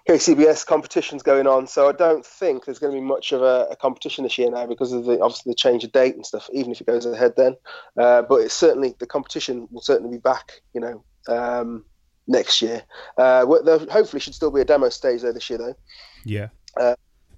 KCBS 0.07 0.65
competitions 0.65 1.23
going 1.23 1.47
on. 1.47 1.67
So 1.67 1.89
I 1.89 1.91
don't 1.91 2.25
think 2.25 2.65
there's 2.65 2.79
going 2.79 2.93
to 2.93 2.99
be 2.99 3.05
much 3.05 3.31
of 3.31 3.41
a, 3.41 3.67
a 3.71 3.75
competition 3.75 4.23
this 4.23 4.37
year 4.37 4.51
now 4.51 4.65
because 4.65 4.93
of 4.93 5.05
the 5.05 5.19
obviously 5.19 5.51
the 5.51 5.55
change 5.55 5.83
of 5.83 5.91
date 5.91 6.15
and 6.15 6.25
stuff. 6.25 6.49
Even 6.53 6.71
if 6.71 6.81
it 6.81 6.87
goes 6.87 7.05
ahead 7.05 7.33
then, 7.35 7.55
uh, 7.97 8.21
but 8.21 8.41
it's 8.41 8.53
certainly 8.53 8.95
the 8.99 9.07
competition 9.07 9.67
will 9.71 9.81
certainly 9.81 10.15
be 10.15 10.21
back. 10.21 10.61
You 10.73 10.81
know 10.81 11.03
um, 11.27 11.85
next 12.27 12.61
year. 12.61 12.83
Uh, 13.17 13.45
there 13.63 13.79
hopefully 13.91 14.19
should 14.19 14.35
still 14.35 14.51
be 14.51 14.61
a 14.61 14.65
demo 14.65 14.89
stage 14.89 15.21
there 15.21 15.33
this 15.33 15.49
year, 15.49 15.59
though. 15.59 15.75
Yeah. 16.23 16.49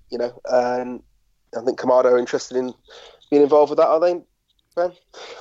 You 0.09 0.17
know, 0.17 0.41
and 0.45 1.03
I 1.57 1.61
think 1.65 1.77
Kamado 1.77 2.05
are 2.05 2.17
interested 2.17 2.55
in 2.55 2.73
being 3.29 3.43
involved 3.43 3.71
with 3.71 3.77
that, 3.77 3.87
are 3.87 3.99
they, 3.99 4.21
Ben? 4.75 4.93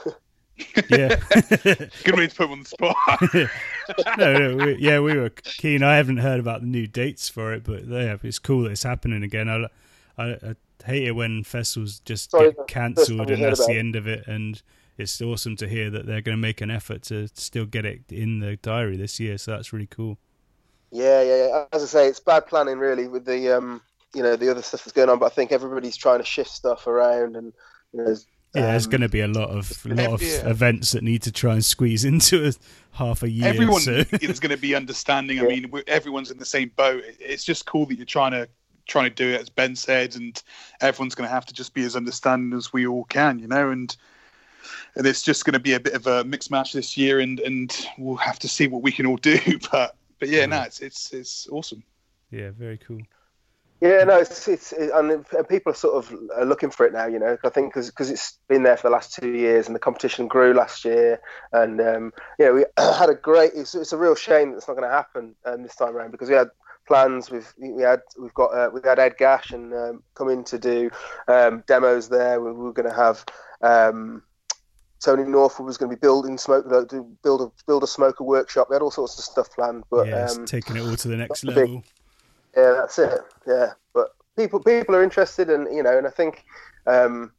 Yeah. 0.89 1.17
Good 2.05 2.17
way 2.17 2.27
to 2.27 2.35
put 2.35 2.47
him 2.47 2.53
on 2.53 2.61
the 2.61 2.65
spot. 2.65 2.97
no, 4.19 4.33
no 4.33 4.65
we, 4.65 4.77
yeah, 4.77 5.01
we 5.01 5.17
were 5.17 5.31
keen. 5.31 5.83
I 5.83 5.97
haven't 5.97 6.19
heard 6.19 6.41
about 6.41 6.61
the 6.61 6.67
new 6.67 6.87
dates 6.87 7.29
for 7.29 7.53
it, 7.53 7.65
but 7.65 7.87
yeah, 7.87 8.17
it's 8.23 8.39
cool 8.39 8.63
that 8.63 8.73
it's 8.73 8.83
happening 8.83 9.23
again. 9.23 9.49
I, 9.49 9.67
I, 10.23 10.31
I 10.33 10.55
hate 10.85 11.05
it 11.05 11.13
when 11.13 11.45
festivals 11.45 12.01
just 12.01 12.31
Sorry, 12.31 12.53
get 12.53 12.67
cancelled 12.69 13.31
and 13.31 13.43
that's 13.43 13.67
the 13.67 13.79
end 13.79 13.97
of 13.97 14.07
it. 14.07 14.27
And 14.27 14.61
it's 14.99 15.21
awesome 15.21 15.57
to 15.57 15.69
hear 15.69 15.91
that 15.91 16.07
they're 16.07 16.23
going 16.23 16.37
to 16.37 16.43
make 16.43 16.61
an 16.61 16.71
effort 16.71 17.03
to 17.05 17.29
still 17.35 17.67
get 17.67 17.85
it 17.85 18.03
in 18.11 18.41
the 18.41 18.57
diary 18.57 18.97
this 18.97 19.21
year. 19.21 19.39
So 19.39 19.53
that's 19.53 19.73
really 19.73 19.87
cool. 19.87 20.19
Yeah, 20.91 21.23
yeah, 21.23 21.49
yeah. 21.49 21.65
As 21.73 21.83
I 21.83 21.87
say, 21.87 22.09
it's 22.09 22.21
bad 22.21 22.47
planning 22.47 22.79
really 22.79 23.09
with 23.09 23.25
the 23.25 23.57
um, 23.57 23.83
you 24.15 24.23
know, 24.23 24.37
the 24.37 24.51
other 24.51 24.63
stuff 24.63 24.85
that's 24.85 24.93
going 24.93 25.11
on. 25.11 25.19
But 25.19 25.27
I 25.27 25.35
think 25.35 25.53
everybody's 25.53 25.97
trying 25.97 26.21
to 26.21 26.25
shift 26.25 26.51
stuff 26.51 26.87
around, 26.87 27.37
and 27.37 27.53
you 27.93 28.03
know, 28.03 28.17
Yeah, 28.57 28.71
there's 28.73 28.87
going 28.87 29.03
to 29.03 29.09
be 29.09 29.21
a 29.21 29.29
lot 29.29 29.51
of 29.51 29.85
lot 29.85 30.13
of 30.13 30.23
yeah. 30.23 30.49
events 30.49 30.93
that 30.93 31.03
need 31.03 31.23
to 31.23 31.33
try 31.33 31.53
and 31.53 31.65
squeeze 31.65 32.05
into 32.05 32.49
a 32.49 32.53
half 32.93 33.23
a 33.23 33.31
year. 33.31 33.49
Everyone 33.49 33.81
so. 33.81 33.93
is 34.21 34.41
going 34.41 34.51
to 34.51 34.57
be 34.57 34.75
understanding. 34.75 35.41
I 35.41 35.43
mean, 35.43 35.71
everyone's 35.87 36.31
in 36.31 36.39
the 36.39 36.47
same 36.47 36.71
boat. 36.77 37.03
It's 37.21 37.45
just 37.45 37.67
cool 37.67 37.87
that 37.87 37.97
you're 37.97 38.07
trying 38.07 38.33
to 38.33 38.49
trying 38.87 39.11
to 39.11 39.15
do 39.15 39.29
it, 39.29 39.41
as 39.41 39.49
Ben 39.49 39.75
said, 39.77 40.17
and 40.17 40.43
everyone's 40.81 41.15
going 41.15 41.29
to 41.29 41.35
have 41.35 41.45
to 41.47 41.55
just 41.55 41.75
be 41.75 41.85
as 41.85 41.97
understanding 41.97 42.57
as 42.57 42.73
we 42.73 42.87
all 42.87 43.05
can, 43.05 43.39
you 43.39 43.49
know. 43.49 43.71
And 43.71 43.95
and 44.95 45.07
it's 45.07 45.23
just 45.23 45.45
going 45.45 45.53
to 45.53 45.61
be 45.61 45.75
a 45.75 45.81
bit 45.81 45.95
of 45.95 46.07
a 46.07 46.25
mixed 46.25 46.51
match 46.51 46.73
this 46.73 46.97
year, 46.97 47.21
and 47.21 47.39
and 47.41 47.87
we'll 47.99 48.17
have 48.17 48.39
to 48.41 48.49
see 48.49 48.67
what 48.67 48.83
we 48.83 48.93
can 48.93 49.07
all 49.07 49.19
do. 49.19 49.39
But 49.71 49.97
but 50.19 50.29
yeah, 50.29 50.47
no, 50.47 50.63
it's 50.63 50.81
it's 50.81 51.13
it's 51.13 51.49
awesome. 51.49 51.83
yeah, 52.31 52.51
very 52.51 52.79
cool. 52.79 53.01
Yeah, 53.81 54.05
no, 54.05 54.19
it's 54.19 54.49
it's 54.49 54.73
it, 54.73 54.91
and 54.95 55.11
and 55.11 55.49
people 55.49 55.73
are 55.73 55.77
sort 55.77 55.97
of 55.97 56.19
uh, 56.39 56.45
looking 56.45 56.71
for 56.71 56.87
it 56.87 56.95
now. 56.95 57.07
You 57.07 57.19
know, 57.19 57.37
I 57.45 57.51
think 57.51 57.75
because 57.75 58.11
it's 58.11 58.39
been 58.49 58.63
there 58.63 58.77
for 58.77 58.89
the 58.89 58.93
last 58.93 59.13
two 59.13 59.33
years, 59.33 59.67
and 59.67 59.75
the 59.75 59.81
competition 59.81 60.29
grew 60.29 60.55
last 60.55 60.85
year, 60.85 61.21
and 61.53 61.81
um, 61.81 62.13
yeah, 62.39 62.53
we 62.53 62.65
had 62.79 63.11
a 63.11 63.15
great. 63.15 63.53
It's, 63.55 63.75
it's 63.75 63.93
a 63.93 63.99
real 63.99 64.15
shame 64.15 64.51
that 64.51 64.59
it's 64.59 64.69
not 64.69 64.79
going 64.79 64.89
to 64.89 64.95
happen 64.97 65.35
um, 65.45 65.63
this 65.63 65.77
time 65.77 65.95
around 65.95 66.11
because 66.11 66.31
we 66.31 66.35
had 66.35 66.49
plans. 66.87 67.31
We've 67.31 67.53
we 67.59 67.83
had 67.83 68.01
we've 68.19 68.35
got 68.35 68.55
uh, 68.55 68.71
we 68.73 68.81
had 68.83 68.99
Ed 68.99 69.17
Gash 69.19 69.51
and 69.51 69.75
um, 69.75 70.03
come 70.15 70.31
in 70.31 70.45
to 70.45 70.59
do 70.59 70.91
um, 71.29 71.63
demos 71.67 72.09
there. 72.09 72.41
We 72.41 72.53
were 72.53 72.73
going 72.73 72.89
to 72.89 72.97
have 72.97 73.27
um, 73.61 74.23
Tony 75.01 75.25
Northwood 75.25 75.67
was 75.67 75.77
going 75.77 75.91
to 75.91 75.97
be 75.97 76.01
building 76.01 76.39
smoke, 76.39 76.67
build 77.23 77.43
a 77.43 77.53
build 77.67 77.83
a 77.83 77.87
smoker 77.87 78.25
workshop. 78.25 78.69
We 78.71 78.75
had 78.75 78.83
all 78.83 78.91
sorts 78.91 79.19
of 79.19 79.25
stuff 79.25 79.51
planned, 79.51 79.85
but 79.91 80.09
yeah, 80.09 80.25
um, 80.25 80.47
taking 80.47 80.77
it 80.77 80.81
all 80.81 80.97
to 80.97 81.09
the 81.09 81.17
next 81.17 81.45
level. 81.45 81.67
Big, 81.67 81.85
yeah, 82.57 82.73
that's 82.73 82.99
it. 82.99 83.21
Yeah, 83.47 83.73
but 83.93 84.09
people 84.37 84.61
people 84.61 84.95
are 84.95 85.03
interested, 85.03 85.51
and 85.51 85.75
you 85.75 85.83
know, 85.83 85.97
and 85.97 86.07
I 86.07 86.11
think 86.11 86.45
um, 86.87 87.33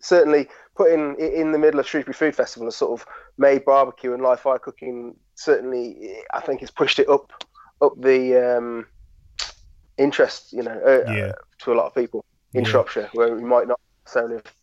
certainly 0.00 0.48
putting 0.76 1.16
in 1.16 1.52
the 1.52 1.58
middle 1.58 1.80
of 1.80 1.86
Shrewsbury 1.86 2.14
Food 2.14 2.36
Festival 2.36 2.68
a 2.68 2.72
sort 2.72 3.00
of 3.00 3.06
made 3.36 3.64
barbecue 3.64 4.14
and 4.14 4.22
live 4.22 4.40
fire 4.40 4.58
cooking 4.58 5.14
certainly 5.34 6.16
I 6.34 6.40
think 6.40 6.60
has 6.60 6.70
pushed 6.70 6.98
it 6.98 7.08
up 7.08 7.32
up 7.82 8.00
the 8.00 8.56
um, 8.56 8.86
interest, 9.96 10.52
you 10.52 10.62
know, 10.62 10.80
uh, 10.86 11.10
yeah. 11.10 11.32
to 11.60 11.72
a 11.72 11.74
lot 11.74 11.86
of 11.86 11.94
people 11.94 12.24
in 12.52 12.64
yeah. 12.64 12.70
Shropshire 12.70 13.10
where 13.14 13.34
we 13.34 13.42
might 13.42 13.68
not 13.68 13.80
necessarily 14.04 14.36
have, 14.36 14.54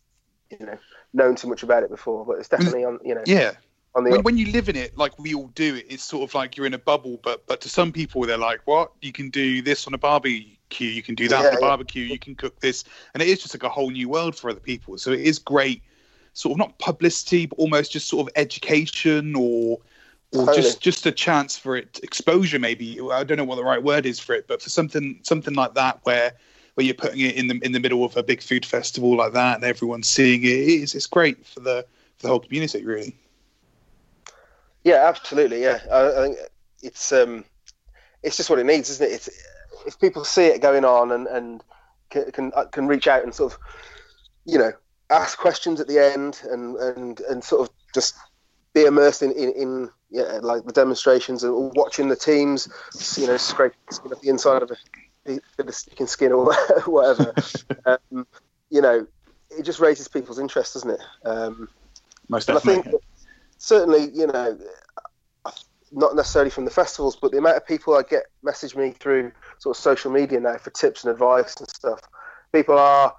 you 0.60 0.66
know, 0.66 0.78
known 1.14 1.36
too 1.36 1.48
much 1.48 1.64
about 1.64 1.84
it 1.84 1.90
before, 1.90 2.26
but 2.26 2.38
it's 2.38 2.50
definitely 2.50 2.84
on, 2.84 3.00
you 3.04 3.16
know, 3.16 3.24
yeah. 3.26 3.52
When, 3.94 4.22
when, 4.22 4.38
you 4.38 4.52
live 4.52 4.70
in 4.70 4.76
it, 4.76 4.96
like 4.96 5.18
we 5.18 5.34
all 5.34 5.48
do, 5.56 5.82
it's 5.90 6.04
sort 6.04 6.30
of 6.30 6.36
like 6.36 6.56
you're 6.56 6.68
in 6.68 6.76
a 6.76 6.80
bubble. 6.80 7.20
But 7.24 7.48
but 7.48 7.62
to 7.62 7.70
some 7.70 7.92
people, 7.92 8.22
they're 8.26 8.38
like, 8.38 8.62
"What? 8.66 8.92
You 9.02 9.12
can 9.12 9.30
do 9.30 9.62
this 9.62 9.88
on 9.88 9.94
a 9.94 9.98
barbecue. 9.98 10.90
You 10.90 11.02
can 11.02 11.16
do 11.16 11.28
that 11.30 11.42
yeah, 11.42 11.50
on 11.50 11.56
a 11.56 11.60
barbecue. 11.60 12.04
You 12.04 12.20
can 12.20 12.36
cook 12.36 12.60
this," 12.60 12.84
and 13.14 13.24
it 13.24 13.30
is 13.30 13.42
just 13.42 13.56
like 13.56 13.64
a 13.64 13.70
whole 13.70 13.90
new 13.90 14.08
world 14.08 14.36
for 14.36 14.52
other 14.52 14.60
people. 14.60 14.98
So 15.00 15.12
it 15.12 15.22
is 15.22 15.40
great, 15.40 15.82
sort 16.34 16.52
of 16.52 16.58
not 16.60 16.78
publicity, 16.78 17.48
but 17.48 17.58
almost 17.58 17.92
just 17.92 18.08
sort 18.08 18.28
of 18.28 18.34
education 18.36 19.36
or 19.36 19.80
or 20.34 20.46
totally. 20.46 20.58
just 20.58 20.82
just 20.82 21.06
a 21.06 21.12
chance 21.12 21.58
for 21.58 21.78
it 21.78 22.00
exposure 22.04 22.60
maybe 22.60 23.00
i 23.14 23.24
don't 23.24 23.38
know 23.38 23.44
what 23.44 23.56
the 23.56 23.64
right 23.64 23.82
word 23.82 24.06
is 24.06 24.20
for 24.20 24.36
it 24.36 24.46
but 24.48 24.62
for 24.62 24.70
something 24.70 25.20
something 25.24 25.54
like 25.54 25.74
that 25.74 26.00
where 26.04 26.34
where 26.74 26.86
you're 26.86 26.94
putting 26.94 27.22
it 27.22 27.36
in 27.36 27.48
the 27.48 27.58
in 27.64 27.72
the 27.72 27.80
middle 27.80 28.04
of 28.04 28.16
a 28.18 28.24
big 28.24 28.42
food 28.42 28.66
festival 28.66 29.16
like 29.16 29.34
that 29.34 29.56
and 29.56 29.64
everyone's 29.64 30.10
seeing 30.10 30.44
it 30.44 30.48
it's, 30.48 30.96
it's 30.96 31.08
great 31.08 31.46
for 31.46 31.62
the 31.62 31.86
for 32.18 32.24
the 32.24 32.28
whole 32.28 32.40
community 32.40 32.84
really 32.84 33.16
yeah 34.88 35.08
absolutely 35.08 35.62
yeah 35.62 35.80
I, 35.92 36.08
I 36.08 36.22
think 36.24 36.38
it's 36.82 37.12
um 37.12 37.44
it's 38.24 38.38
just 38.38 38.50
what 38.50 38.60
it 38.60 38.66
needs 38.66 38.90
isn't 38.90 39.06
it 39.06 39.14
it's 39.14 39.30
if 39.86 40.00
people 40.00 40.24
see 40.24 40.46
it 40.46 40.62
going 40.62 40.86
on 40.86 41.12
and 41.12 41.28
and 41.28 41.64
can 42.10 42.32
can, 42.32 42.52
uh, 42.56 42.66
can 42.66 42.88
reach 42.88 43.08
out 43.08 43.24
and 43.24 43.34
sort 43.34 43.54
of 43.54 43.60
you 44.46 44.58
know 44.58 44.72
ask 45.10 45.38
questions 45.38 45.80
at 45.80 45.88
the 45.88 46.00
end 46.00 46.42
and 46.52 46.76
and 46.78 47.20
and 47.22 47.44
sort 47.44 47.62
of 47.62 47.74
just 47.94 48.16
be 48.74 48.86
immersed 48.86 49.24
in, 49.24 49.32
in, 49.32 49.52
in 49.54 49.90
yeah, 50.10 50.40
like 50.42 50.64
the 50.66 50.72
demonstrations 50.72 51.44
and 51.44 51.72
watching 51.76 52.08
the 52.08 52.16
teams, 52.16 52.70
you 53.18 53.28
know, 53.28 53.38
scraping 53.38 53.80
skin 53.92 54.14
off 54.14 54.22
the 54.22 54.30
inside 54.30 54.62
of 54.62 54.72
a 54.72 54.78
bit 55.26 55.68
of 55.68 55.76
sticking 55.76 56.08
skin 56.08 56.32
or 56.32 56.54
whatever. 56.86 57.34
um, 57.86 58.28
you 58.70 58.82
know, 58.82 59.06
it 59.50 59.64
just 59.64 59.80
raises 59.80 60.08
people's 60.08 60.40
interest, 60.40 60.76
doesn't 60.76 60.92
it? 60.92 61.02
Um, 61.26 61.70
Most 62.30 62.48
definitely. 62.48 62.80
I 62.80 62.82
think 62.84 63.04
certainly, 63.58 64.10
you 64.14 64.28
know, 64.28 64.58
not 65.92 66.16
necessarily 66.16 66.52
from 66.52 66.66
the 66.66 66.72
festivals, 66.72 67.16
but 67.16 67.32
the 67.32 67.38
amount 67.38 67.58
of 67.58 67.66
people 67.66 67.96
I 67.96 68.04
get 68.04 68.24
message 68.44 68.76
me 68.76 68.92
through 68.92 69.32
sort 69.60 69.78
of 69.78 69.82
social 69.82 70.12
media 70.12 70.40
now 70.40 70.58
for 70.58 70.70
tips 70.72 71.04
and 71.04 71.12
advice 71.12 71.56
and 71.58 71.70
stuff. 71.70 72.02
People 72.52 72.78
are 72.78 73.14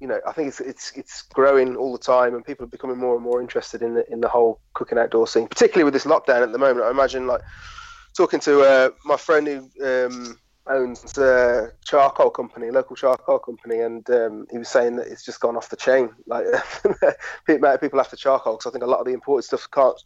you 0.00 0.06
know, 0.06 0.20
I 0.26 0.32
think 0.32 0.48
it's 0.48 0.60
it's 0.60 0.92
it's 0.94 1.22
growing 1.22 1.76
all 1.76 1.92
the 1.92 1.98
time, 1.98 2.34
and 2.34 2.44
people 2.44 2.64
are 2.64 2.68
becoming 2.68 2.98
more 2.98 3.14
and 3.14 3.24
more 3.24 3.40
interested 3.40 3.82
in 3.82 3.94
the 3.94 4.10
in 4.12 4.20
the 4.20 4.28
whole 4.28 4.60
cooking 4.74 4.98
outdoor 4.98 5.26
scene, 5.26 5.48
particularly 5.48 5.84
with 5.84 5.94
this 5.94 6.04
lockdown 6.04 6.42
at 6.42 6.52
the 6.52 6.58
moment. 6.58 6.84
I 6.84 6.90
imagine, 6.90 7.26
like 7.26 7.40
talking 8.14 8.40
to 8.40 8.60
uh, 8.62 8.90
my 9.04 9.16
friend 9.16 9.46
who 9.46 10.06
um, 10.06 10.38
owns 10.68 11.16
a 11.18 11.72
charcoal 11.84 12.30
company, 12.30 12.70
local 12.70 12.96
charcoal 12.96 13.38
company, 13.38 13.80
and 13.80 14.08
um, 14.10 14.46
he 14.50 14.58
was 14.58 14.68
saying 14.68 14.96
that 14.96 15.06
it's 15.06 15.24
just 15.24 15.40
gone 15.40 15.56
off 15.56 15.70
the 15.70 15.76
chain. 15.76 16.10
Like 16.26 16.46
people 17.80 18.00
after 18.00 18.16
charcoal, 18.16 18.54
because 18.54 18.66
I 18.66 18.72
think 18.72 18.84
a 18.84 18.88
lot 18.88 19.00
of 19.00 19.06
the 19.06 19.12
imported 19.12 19.44
stuff 19.44 19.68
can't 19.70 20.00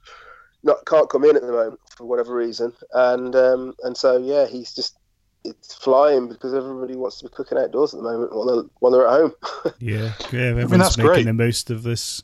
not 0.63 0.85
can't 0.87 1.09
come 1.09 1.25
in 1.25 1.37
at 1.37 1.43
the 1.43 1.53
moment 1.53 1.81
for 1.97 2.05
whatever 2.05 2.35
reason, 2.35 2.73
and 2.93 3.35
um, 3.35 3.75
and 3.83 3.97
so 3.97 4.19
yeah, 4.19 4.47
he's 4.47 4.75
just 4.75 4.97
it's 5.45 5.75
flying 5.75 6.29
because 6.29 6.53
everybody 6.53 6.97
wants 6.97 7.19
to 7.19 7.25
be 7.25 7.35
cooking 7.35 7.59
outdoors 7.59 7.95
at 7.95 7.99
the 7.99 8.03
moment 8.03 8.35
while 8.35 8.47
they're, 8.47 8.71
while 8.81 8.93
they're 8.93 9.07
at 9.07 9.21
home. 9.21 9.33
yeah, 9.79 10.13
yeah, 10.31 10.41
everyone's 10.41 10.99
I 10.99 11.03
mean, 11.03 11.07
making 11.07 11.07
great. 11.07 11.25
the 11.25 11.33
most 11.33 11.71
of 11.71 11.83
this 11.83 12.23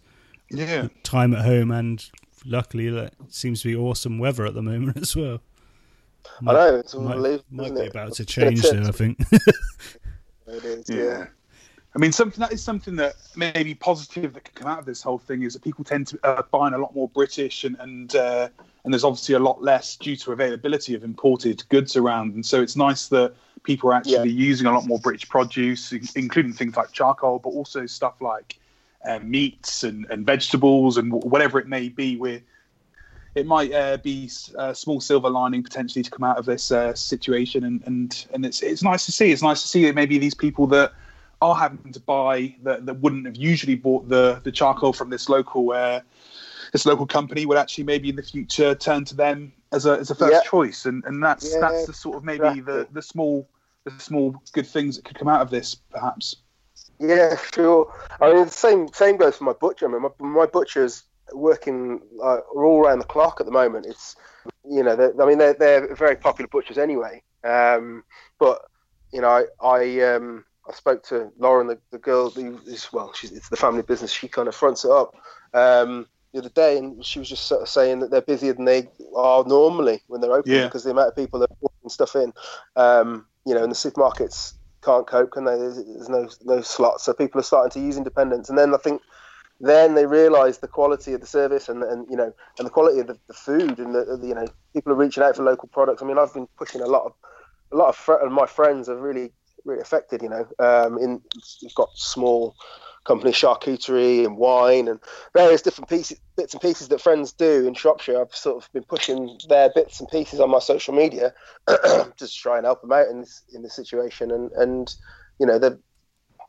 yeah. 0.51 0.89
time 1.03 1.35
at 1.35 1.45
home, 1.45 1.71
and 1.71 2.05
luckily 2.45 2.91
that 2.91 3.15
seems 3.29 3.63
to 3.63 3.69
be 3.69 3.77
awesome 3.77 4.19
weather 4.19 4.47
at 4.47 4.55
the 4.55 4.63
moment 4.63 4.97
as 5.01 5.17
well. 5.17 5.41
Might, 6.41 6.53
I 6.53 6.55
know 6.55 6.77
it's 6.77 6.95
might, 6.95 7.41
might 7.51 7.75
be 7.75 7.87
about 7.87 8.15
to 8.15 8.25
change 8.25 8.63
though. 8.63 8.83
I 8.83 8.91
think. 8.91 9.21
it 9.33 10.65
is, 10.65 10.89
yeah. 10.89 10.97
yeah. 10.97 11.27
I 11.95 11.99
mean, 11.99 12.13
something 12.13 12.41
that 12.41 12.53
is 12.53 12.63
something 12.63 12.95
that 12.97 13.15
may 13.37 13.63
be 13.63 13.75
positive 13.75 14.35
that 14.35 14.45
could 14.45 14.55
come 14.55 14.69
out 14.69 14.79
of 14.79 14.85
this 14.85 15.01
whole 15.01 15.19
thing 15.19 15.43
is 15.43 15.55
that 15.55 15.63
people 15.63 15.83
tend 15.83 16.07
to 16.09 16.19
uh, 16.25 16.43
buying 16.51 16.75
a 16.75 16.79
lot 16.79 16.95
more 16.95 17.09
British 17.09 17.65
and 17.65 17.77
and 17.81 18.15
uh, 18.15 18.49
and 18.85 18.93
there's 18.93 19.03
obviously 19.03 19.35
a 19.35 19.39
lot 19.39 19.63
less 19.63 19.97
due 19.97 20.15
to 20.15 20.33
availability 20.33 20.95
of 20.95 21.03
imported 21.03 21.69
goods 21.71 21.97
around. 21.97 22.35
And 22.35 22.47
so 22.47 22.63
it's 22.63 22.77
nice 22.77 23.09
that 23.09 23.35
people 23.65 23.91
are 23.91 23.95
actually 23.95 24.31
yeah. 24.31 24.47
using 24.47 24.67
a 24.69 24.73
lot 24.73 24.87
more 24.87 25.01
British 25.01 25.29
produce, 25.29 25.93
including 26.15 26.53
things 26.53 26.77
like 26.77 26.93
charcoal, 26.93 27.41
but 27.41 27.51
also 27.51 27.85
stuff 27.87 28.15
like 28.21 28.59
uh, 29.05 29.19
meats 29.21 29.83
and, 29.83 30.07
and 30.11 30.25
vegetables 30.25 30.99
and 30.99 31.13
whatever 31.13 31.59
it 31.59 31.67
may 31.67 31.89
be. 31.89 32.17
Where 32.17 32.41
it 33.37 33.47
might 33.47 33.73
uh, 33.73 33.99
be 33.99 34.31
a 34.55 34.59
uh, 34.59 34.75
small 34.75 34.99
silver 34.99 35.29
lining 35.29 35.63
potentially 35.63 36.03
to 36.03 36.11
come 36.11 36.25
out 36.25 36.39
of 36.39 36.47
this 36.47 36.73
uh, 36.73 36.95
situation, 36.95 37.65
and, 37.65 37.83
and 37.87 38.27
and 38.33 38.47
it's 38.47 38.63
it's 38.63 38.83
nice 38.83 39.05
to 39.07 39.13
see. 39.13 39.31
It's 39.31 39.43
nice 39.43 39.61
to 39.63 39.69
see 39.69 39.85
that 39.85 39.95
maybe 39.95 40.19
these 40.19 40.35
people 40.35 40.67
that 40.69 40.93
are 41.43 41.55
having 41.55 41.93
to 41.93 42.01
buy 42.01 42.57
that, 42.63 42.87
that 42.87 42.95
wouldn't 42.95 43.27
have 43.27 43.37
usually 43.37 43.75
bought 43.75 44.09
the 44.09 44.41
the 44.43 44.51
charcoal 44.51 44.95
from 44.95 45.11
this 45.11 45.29
local 45.29 45.71
uh, 45.73 46.01
this 46.73 46.87
local 46.87 47.07
company 47.07 47.45
would 47.45 47.59
actually 47.59 47.85
maybe 47.85 48.09
in 48.09 48.17
the 48.17 48.23
future 48.23 48.75
turn 48.75 49.05
to 49.05 49.15
them 49.15 49.53
as 49.71 49.85
a 49.85 49.93
as 49.99 50.11
a 50.11 50.15
first 50.15 50.33
yeah. 50.33 50.51
choice, 50.51 50.87
and 50.87 51.05
and 51.05 51.23
that's 51.23 51.53
yeah, 51.53 51.61
that's 51.61 51.87
the 51.87 51.93
sort 51.93 52.17
of 52.17 52.25
maybe 52.25 52.47
exactly. 52.47 52.63
the 52.63 52.89
the 52.93 53.03
small 53.03 53.47
the 53.85 53.91
small 53.99 54.35
good 54.53 54.67
things 54.67 54.97
that 54.97 55.05
could 55.05 55.19
come 55.19 55.29
out 55.29 55.43
of 55.43 55.51
this, 55.51 55.75
perhaps. 55.75 56.37
Yeah, 56.99 57.37
sure. 57.53 57.93
I 58.19 58.33
mean, 58.33 58.47
the 58.47 58.51
same 58.51 58.89
same 58.95 59.19
goes 59.19 59.37
for 59.37 59.45
my 59.45 59.53
butcher. 59.53 59.87
I 59.87 59.93
mean, 59.93 60.01
my, 60.01 60.27
my 60.27 60.47
butcher's 60.47 61.03
working 61.33 62.01
uh, 62.23 62.39
all 62.55 62.81
around 62.85 63.01
the 63.01 63.05
clock 63.05 63.41
at 63.41 63.47
the 63.47 63.53
moment. 63.53 63.87
It's 63.87 64.17
you 64.69 64.83
know, 64.83 65.13
I 65.21 65.27
mean, 65.27 65.39
they're 65.39 65.55
they're 65.55 65.95
very 65.95 66.17
popular 66.17 66.49
butchers 66.49 66.79
anyway. 66.79 67.23
Um, 67.45 68.05
but 68.39 68.63
you 69.13 69.21
know, 69.21 69.29
I 69.29 69.45
I, 69.67 70.01
um, 70.15 70.45
I 70.69 70.73
spoke 70.73 71.03
to 71.05 71.31
Lauren, 71.39 71.69
the, 71.69 71.79
the 71.91 71.99
girl 71.99 72.31
who 72.31 72.59
is 72.67 72.93
well, 72.93 73.13
she's 73.15 73.33
it's 73.33 73.49
the 73.49 73.57
family 73.57 73.83
business. 73.83 74.13
She 74.13 74.29
kind 74.29 74.49
of 74.49 74.55
fronts 74.55 74.85
it 74.85 74.91
up. 74.91 75.15
Um, 75.55 76.07
the 76.33 76.41
other 76.43 76.51
day, 76.51 76.77
and 76.77 77.03
she 77.03 77.19
was 77.19 77.31
just 77.31 77.47
sort 77.47 77.63
of 77.63 77.69
saying 77.69 78.01
that 78.01 78.11
they're 78.11 78.21
busier 78.21 78.53
than 78.53 78.67
they 78.67 78.91
are 79.17 79.43
normally 79.45 80.03
when 80.09 80.21
they're 80.21 80.33
open 80.33 80.53
yeah. 80.53 80.65
because 80.65 80.85
the 80.85 80.91
amount 80.91 81.09
of 81.09 81.17
people 81.17 81.41
that 81.41 81.51
are 81.51 81.57
putting 81.57 81.89
stuff 81.89 82.15
in, 82.15 82.31
um, 82.77 83.25
you 83.47 83.55
know, 83.55 83.63
and 83.63 83.73
the 83.73 83.77
supermarkets 83.77 84.53
can't 84.85 85.07
cope, 85.07 85.31
can 85.31 85.45
they? 85.45 85.57
There's, 85.57 85.77
there's, 85.77 86.09
no 86.11 86.29
no 86.45 86.61
slots, 86.61 87.05
so 87.05 87.15
people 87.15 87.41
are 87.41 87.45
starting 87.45 87.71
to 87.71 87.81
use 87.81 87.97
independents, 87.97 88.51
and 88.51 88.59
then 88.59 88.75
I 88.75 88.77
think 88.77 89.01
then 89.61 89.95
they 89.95 90.07
realise 90.07 90.59
the 90.59 90.69
quality 90.69 91.13
of 91.15 91.21
the 91.21 91.27
service 91.27 91.69
and, 91.69 91.83
and 91.83 92.07
you 92.11 92.17
know 92.17 92.33
and 92.59 92.67
the 92.67 92.71
quality 92.71 93.01
of 93.01 93.07
the, 93.07 93.19
the 93.27 93.35
food 93.35 93.79
and 93.79 93.95
the, 93.95 94.17
the, 94.21 94.27
you 94.27 94.35
know 94.35 94.47
people 94.75 94.93
are 94.93 94.97
reaching 94.97 95.23
out 95.23 95.37
for 95.37 95.43
local 95.43 95.69
products. 95.69 96.03
I 96.03 96.07
mean, 96.07 96.19
I've 96.19 96.35
been 96.35 96.49
pushing 96.59 96.83
a 96.83 96.87
lot 96.87 97.05
of 97.05 97.13
a 97.73 97.77
lot 97.77 97.89
of, 97.89 97.97
fr- 97.97 98.25
my 98.31 98.47
friends 98.47 98.89
are 98.89 98.97
really 98.97 99.33
really 99.65 99.81
affected. 99.81 100.23
You 100.23 100.29
know, 100.29 100.47
um, 100.59 100.99
in 100.99 101.21
you've 101.61 101.75
got 101.75 101.89
small 101.95 102.55
company 103.07 103.31
charcuterie 103.31 104.27
and 104.27 104.37
wine 104.37 104.89
and 104.89 104.99
various 105.33 105.63
different 105.63 105.89
pieces, 105.89 106.19
bits 106.37 106.53
and 106.53 106.61
pieces 106.61 106.89
that 106.89 107.01
friends 107.01 107.33
do 107.33 107.67
in 107.67 107.73
Shropshire. 107.73 108.21
I've 108.21 108.35
sort 108.35 108.63
of 108.63 108.71
been 108.73 108.83
pushing 108.83 109.39
their 109.49 109.71
bits 109.75 110.01
and 110.01 110.09
pieces 110.11 110.41
on 110.41 110.51
my 110.51 110.59
social 110.59 110.93
media 110.93 111.33
just 111.69 112.19
to 112.19 112.29
try 112.29 112.57
and 112.57 112.67
help 112.67 112.83
them 112.83 112.93
out 112.93 113.09
in 113.09 113.21
this 113.21 113.43
in 113.55 113.63
this 113.63 113.75
situation. 113.75 114.31
And 114.31 114.53
and 114.53 114.95
you 115.39 115.47
know 115.47 115.59
the 115.59 115.81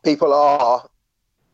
people 0.04 0.32
are 0.32 0.88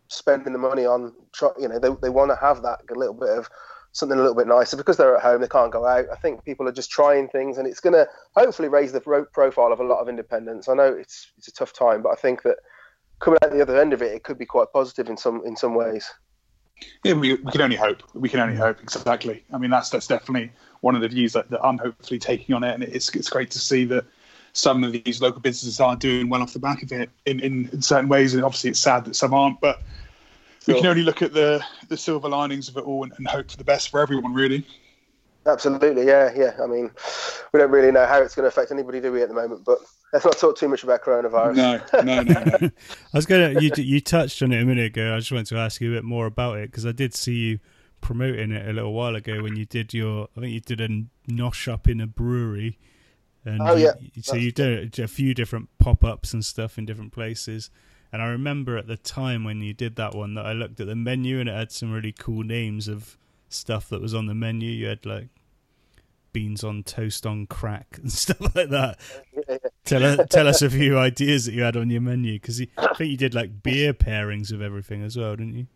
spending 0.09 0.53
the 0.53 0.59
money 0.59 0.85
on 0.85 1.13
you 1.59 1.69
know 1.69 1.79
they 1.79 1.91
they 2.03 2.11
want 2.11 2.31
to 2.31 2.37
have 2.37 2.63
that 2.63 2.81
a 2.91 2.95
little 2.95 3.15
bit 3.15 3.31
of 3.31 3.49
something 3.93 4.19
a 4.19 4.21
little 4.21 4.37
bit 4.37 4.47
nicer 4.47 4.77
because 4.77 4.97
they're 4.97 5.17
at 5.17 5.23
home 5.23 5.41
they 5.41 5.49
can't 5.49 5.73
go 5.73 5.87
out 5.87 6.05
i 6.13 6.17
think 6.17 6.45
people 6.45 6.69
are 6.69 6.73
just 6.73 6.91
trying 6.91 7.29
things 7.29 7.59
and 7.59 7.67
it's 7.67 7.81
going 7.81 7.93
to 7.93 8.07
hopefully 8.35 8.69
raise 8.69 8.93
the 8.93 9.01
profile 9.33 9.73
of 9.73 9.81
a 9.81 9.85
lot 9.85 10.01
of 10.01 10.09
independents 10.09 10.69
i 10.69 10.75
know 10.75 10.93
it's 10.93 11.33
it's 11.39 11.49
a 11.49 11.53
tough 11.53 11.73
time 11.73 12.03
but 12.03 12.11
i 12.11 12.17
think 12.17 12.43
that 12.43 12.57
coming 13.25 13.39
out 13.43 13.53
the 13.53 13.63
other 13.63 13.81
end 13.81 13.93
of 13.93 14.03
it, 14.03 14.13
it 14.13 14.23
could 14.23 14.39
be 14.39 14.47
quite 14.47 14.73
positive 14.73 15.09
in 15.09 15.17
some 15.17 15.43
in 15.47 15.57
some 15.57 15.75
ways. 15.75 16.13
Yeah, 17.05 17.15
we, 17.15 17.35
we 17.35 17.53
can 17.53 17.61
only 17.63 17.77
hope. 17.77 18.03
We 18.15 18.29
can 18.29 18.41
only 18.41 18.57
hope. 18.57 18.83
Exactly. 18.83 19.45
I 19.53 19.59
mean, 19.59 19.71
that's 19.71 19.91
that's 19.91 20.07
definitely 20.07 20.53
one 20.81 20.95
of 20.95 21.01
the 21.01 21.09
views 21.09 21.33
that, 21.33 21.49
that 21.51 21.65
I'm 21.65 21.79
hopefully 21.79 22.19
taking 22.19 22.55
on 22.55 22.65
it, 22.65 22.75
and 22.75 22.83
it's 22.83 23.15
it's 23.15 23.31
great 23.31 23.51
to 23.53 23.59
see 23.59 23.85
that 23.87 24.05
some 24.55 24.85
of 24.85 24.93
these 24.93 25.21
local 25.21 25.41
businesses 25.41 25.81
are 25.81 25.97
doing 25.97 26.29
well 26.29 26.41
off 26.41 26.53
the 26.53 26.59
back 26.59 26.83
of 26.83 26.93
it 26.93 27.11
in, 27.27 27.41
in, 27.41 27.69
in 27.73 27.83
certain 27.83 28.09
ways, 28.09 28.35
and 28.35 28.45
obviously 28.45 28.71
it's 28.71 28.81
sad 28.81 29.05
that 29.05 29.17
some 29.17 29.35
aren't. 29.35 29.61
But 29.61 29.83
we 30.67 30.75
can 30.75 30.87
only 30.87 31.03
look 31.03 31.21
at 31.21 31.35
the 31.35 31.63
the 31.89 31.97
silver 31.97 32.29
linings 32.29 32.69
of 32.69 32.77
it 32.77 32.85
all 32.85 33.03
and, 33.03 33.13
and 33.19 33.27
hope 33.27 33.51
for 33.51 33.57
the 33.57 33.65
best 33.65 33.91
for 33.91 34.01
everyone, 34.01 34.33
really. 34.33 34.65
Absolutely, 35.47 36.07
yeah, 36.07 36.31
yeah. 36.35 36.57
I 36.63 36.67
mean, 36.67 36.91
we 37.53 37.61
don't 37.61 37.71
really 37.71 37.93
know 37.93 38.07
how 38.07 38.23
it's 38.23 38.35
going 38.35 38.45
to 38.45 38.49
affect 38.49 38.71
anybody, 38.71 39.01
do 39.01 39.13
we, 39.13 39.21
at 39.21 39.29
the 39.29 39.35
moment? 39.35 39.63
But 39.65 39.79
let's 40.13 40.25
not 40.25 40.39
talk 40.39 40.57
too 40.57 40.69
much 40.69 40.85
about 40.85 41.03
coronavirus. 41.03 41.57
No, 41.57 42.03
no, 42.03 42.23
no, 42.23 42.45
no. 42.45 42.71
I 43.13 43.17
was 43.17 43.27
gonna. 43.27 43.61
You 43.61 43.71
you 43.77 44.01
touched 44.01 44.41
on 44.41 44.53
it 44.53 44.63
a 44.63 44.65
minute 44.65 44.87
ago. 44.87 45.15
I 45.15 45.19
just 45.19 45.33
wanted 45.33 45.49
to 45.49 45.59
ask 45.59 45.81
you 45.81 45.93
a 45.93 45.97
bit 45.97 46.05
more 46.05 46.27
about 46.27 46.59
it 46.59 46.71
because 46.71 46.87
I 46.87 46.93
did 46.93 47.13
see 47.15 47.35
you 47.35 47.59
promoting 48.01 48.53
it 48.53 48.69
a 48.69 48.73
little 48.73 48.93
while 48.93 49.17
ago 49.17 49.43
when 49.43 49.57
you 49.57 49.67
did 49.67 49.93
your. 49.93 50.29
I 50.37 50.41
think 50.41 50.53
you 50.53 50.61
did 50.61 50.81
a 50.81 50.89
nosh 51.31 51.71
up 51.71 51.89
in 51.89 52.01
a 52.01 52.07
brewery. 52.07 52.79
And 53.45 53.61
Oh, 53.63 53.75
you- 53.77 53.85
yeah. 53.87 54.23
so 54.23 54.37
you 54.37 54.53
did 54.53 54.99
a 54.99 55.09
few 55.09 55.35
different 55.35 55.69
pop 55.79 56.03
ups 56.05 56.33
and 56.33 56.45
stuff 56.45 56.79
in 56.79 56.87
different 56.87 57.13
places. 57.13 57.71
And 58.13 58.23
I 58.23 58.27
remember 58.27 58.77
at 58.79 58.87
the 58.87 58.97
time 58.97 59.45
when 59.45 59.61
you 59.61 59.75
did 59.75 59.97
that 59.97 60.15
one 60.15 60.35
that 60.35 60.47
I 60.47 60.53
looked 60.53 60.79
at 60.81 60.87
the 60.87 60.95
menu 60.95 61.41
and 61.41 61.49
it 61.49 61.53
had 61.55 61.73
some 61.73 61.93
really 61.93 62.13
cool 62.13 62.43
names 62.45 62.87
of 62.89 63.19
stuff 63.49 63.89
that 63.89 64.01
was 64.01 64.15
on 64.15 64.27
the 64.27 64.35
menu. 64.35 64.71
You 64.71 64.87
had 64.87 65.05
like 65.05 65.29
beans 66.33 66.65
on 66.65 66.83
toast 66.83 67.27
on 67.27 67.47
crack 67.47 67.99
and 68.03 68.11
stuff 68.13 68.41
like 68.55 68.71
that. 68.71 68.99
Tell 69.85 70.03
us, 70.05 70.27
tell 70.31 70.49
us 70.49 70.63
a 70.63 70.71
few 70.71 70.97
ideas 71.11 71.45
that 71.47 71.53
you 71.55 71.63
had 71.63 71.77
on 71.77 71.91
your 71.91 72.01
menu 72.01 72.35
because 72.35 72.61
I 72.79 72.95
think 72.95 73.11
you 73.11 73.17
did 73.17 73.35
like 73.35 73.63
beer 73.63 73.93
pairings 73.93 74.53
of 74.53 74.63
everything 74.63 75.03
as 75.03 75.17
well, 75.17 75.37
didn't 75.37 75.55
you? 75.57 75.67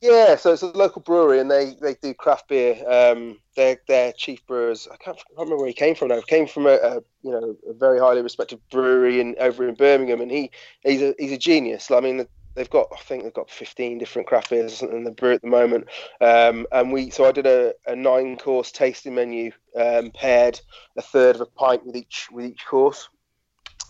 Yeah, 0.00 0.36
so 0.36 0.52
it's 0.52 0.62
a 0.62 0.66
local 0.68 1.02
brewery, 1.02 1.40
and 1.40 1.50
they, 1.50 1.76
they 1.80 1.94
do 1.94 2.14
craft 2.14 2.48
beer. 2.48 2.76
Um, 2.88 3.38
they're 3.54 3.78
they're 3.86 4.12
chief 4.12 4.46
brewers. 4.46 4.88
I 4.90 4.96
can't, 4.96 5.16
I 5.16 5.20
can't 5.20 5.38
remember 5.38 5.58
where 5.58 5.66
he 5.66 5.74
came 5.74 5.94
from 5.94 6.08
now. 6.08 6.16
He 6.16 6.22
came 6.22 6.46
from 6.46 6.66
a, 6.66 6.76
a 6.76 6.94
you 7.22 7.30
know 7.30 7.56
a 7.68 7.74
very 7.74 7.98
highly 7.98 8.22
respected 8.22 8.60
brewery 8.70 9.20
in 9.20 9.36
over 9.38 9.68
in 9.68 9.74
Birmingham, 9.74 10.22
and 10.22 10.30
he 10.30 10.50
he's 10.82 11.02
a 11.02 11.14
he's 11.18 11.32
a 11.32 11.38
genius. 11.38 11.90
I 11.90 12.00
mean, 12.00 12.26
they've 12.54 12.70
got 12.70 12.88
I 12.92 13.00
think 13.02 13.24
they've 13.24 13.34
got 13.34 13.50
15 13.50 13.98
different 13.98 14.26
craft 14.26 14.48
beers 14.48 14.72
or 14.72 14.76
something 14.76 14.98
in 14.98 15.04
the 15.04 15.10
brew 15.10 15.34
at 15.34 15.42
the 15.42 15.48
moment. 15.48 15.86
Um, 16.22 16.66
and 16.72 16.92
we 16.92 17.10
so 17.10 17.26
I 17.26 17.32
did 17.32 17.46
a, 17.46 17.74
a 17.86 17.94
nine 17.94 18.38
course 18.38 18.72
tasting 18.72 19.14
menu, 19.14 19.52
um, 19.76 20.12
paired 20.12 20.58
a 20.96 21.02
third 21.02 21.36
of 21.36 21.42
a 21.42 21.46
pint 21.46 21.84
with 21.84 21.96
each 21.96 22.28
with 22.32 22.46
each 22.46 22.64
course. 22.66 23.08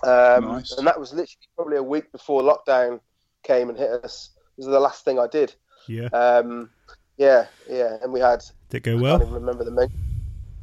Um, 0.03 0.47
Nice. 0.47 0.73
And 0.77 0.87
that 0.87 0.99
was 0.99 1.11
literally 1.11 1.49
probably 1.55 1.77
a 1.77 1.83
week 1.83 2.11
before 2.11 2.43
lockdown 2.43 3.01
came 3.45 3.69
and 3.69 3.79
hit 3.79 3.91
us. 3.91 4.31
This 4.57 4.67
is 4.67 4.73
the 4.73 4.81
last 4.81 5.05
thing 5.05 5.19
I 5.19 5.27
did. 5.27 5.55
Yeah. 5.91 6.09
Um, 6.13 6.71
yeah, 7.17 7.47
yeah, 7.69 7.97
and 8.03 8.13
we 8.13 8.21
had. 8.21 8.45
Did 8.71 8.79
it 8.79 8.81
go 8.81 8.93
I 8.93 8.95
can't 8.95 9.03
well? 9.03 9.23
even 9.23 9.35
remember 9.35 9.65
the 9.65 9.73
menu. 9.73 9.91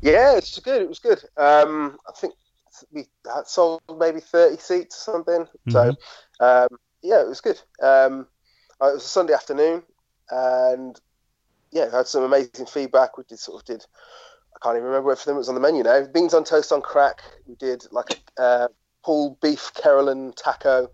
Yeah, 0.01 0.37
it's 0.37 0.57
good. 0.59 0.81
It 0.81 0.89
was 0.89 0.99
good. 0.99 1.21
Um, 1.37 1.97
I 2.07 2.13
think 2.17 2.33
we 2.91 3.05
had 3.25 3.47
sold 3.47 3.81
maybe 3.99 4.19
thirty 4.19 4.57
seats 4.57 5.07
or 5.07 5.11
something. 5.11 5.47
So, 5.69 5.95
um, 6.39 6.67
yeah, 7.01 7.21
it 7.21 7.27
was 7.27 7.41
good. 7.41 7.59
Um, 7.81 8.27
uh, 8.81 8.91
it 8.91 8.93
was 8.95 9.05
a 9.05 9.09
Sunday 9.09 9.33
afternoon, 9.33 9.83
and 10.29 10.99
yeah, 11.71 11.91
had 11.91 12.07
some 12.07 12.23
amazing 12.23 12.65
feedback. 12.65 13.17
We 13.17 13.25
did 13.27 13.39
sort 13.39 13.61
of 13.61 13.65
did. 13.65 13.85
I 14.55 14.59
can't 14.63 14.75
even 14.77 14.87
remember 14.87 15.07
what 15.07 15.19
if 15.19 15.25
them 15.25 15.35
was 15.35 15.49
on 15.49 15.55
the 15.55 15.61
menu 15.61 15.83
now. 15.83 16.05
Beans 16.07 16.33
on 16.33 16.43
toast 16.43 16.71
on 16.71 16.81
crack. 16.81 17.21
We 17.45 17.55
did 17.55 17.83
like 17.91 18.19
a 18.39 18.41
uh, 18.41 18.67
pulled 19.03 19.39
beef 19.41 19.71
Carolyn 19.73 20.33
taco. 20.33 20.89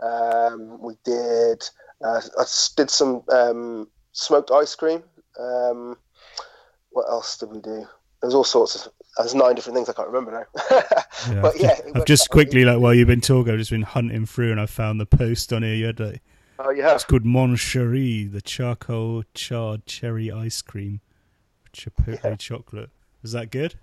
Um, 0.00 0.80
we 0.80 0.94
did. 1.04 1.62
Uh, 2.02 2.20
I 2.38 2.44
did 2.76 2.90
some 2.90 3.22
um, 3.30 3.88
smoked 4.12 4.50
ice 4.50 4.74
cream. 4.74 5.02
Um, 5.38 5.96
what 6.90 7.08
else 7.08 7.36
did 7.38 7.50
we 7.50 7.60
do? 7.60 7.86
There's 8.22 8.34
all 8.34 8.44
sorts 8.44 8.86
of. 8.86 8.92
There's 9.18 9.34
nine 9.34 9.54
different 9.54 9.76
things 9.76 9.88
I 9.88 9.92
can't 9.92 10.08
remember 10.08 10.32
now. 10.32 10.80
Yeah, 11.30 11.40
but 11.40 11.58
yeah, 11.58 11.68
just, 11.76 11.96
I've 11.96 12.04
just 12.04 12.30
quickly, 12.30 12.64
like 12.64 12.80
while 12.80 12.92
you've 12.92 13.06
been 13.08 13.20
talking, 13.20 13.52
I've 13.52 13.58
just 13.58 13.70
been 13.70 13.82
hunting 13.82 14.26
through 14.26 14.50
and 14.50 14.60
I 14.60 14.66
found 14.66 15.00
the 15.00 15.06
post 15.06 15.52
on 15.52 15.62
here. 15.62 15.74
You 15.74 15.86
had 15.86 16.00
like 16.00 16.22
Oh, 16.58 16.74
have. 16.74 16.96
it's 16.96 17.04
called 17.04 17.24
Mon 17.24 17.56
Cherie, 17.56 18.24
the 18.24 18.42
charcoal 18.42 19.22
charred 19.32 19.86
cherry 19.86 20.30
ice 20.30 20.60
cream, 20.62 21.00
chipotle 21.72 22.22
Yeah. 22.24 22.36
chocolate. 22.36 22.90
Is 23.22 23.32
that 23.32 23.50
good? 23.50 23.76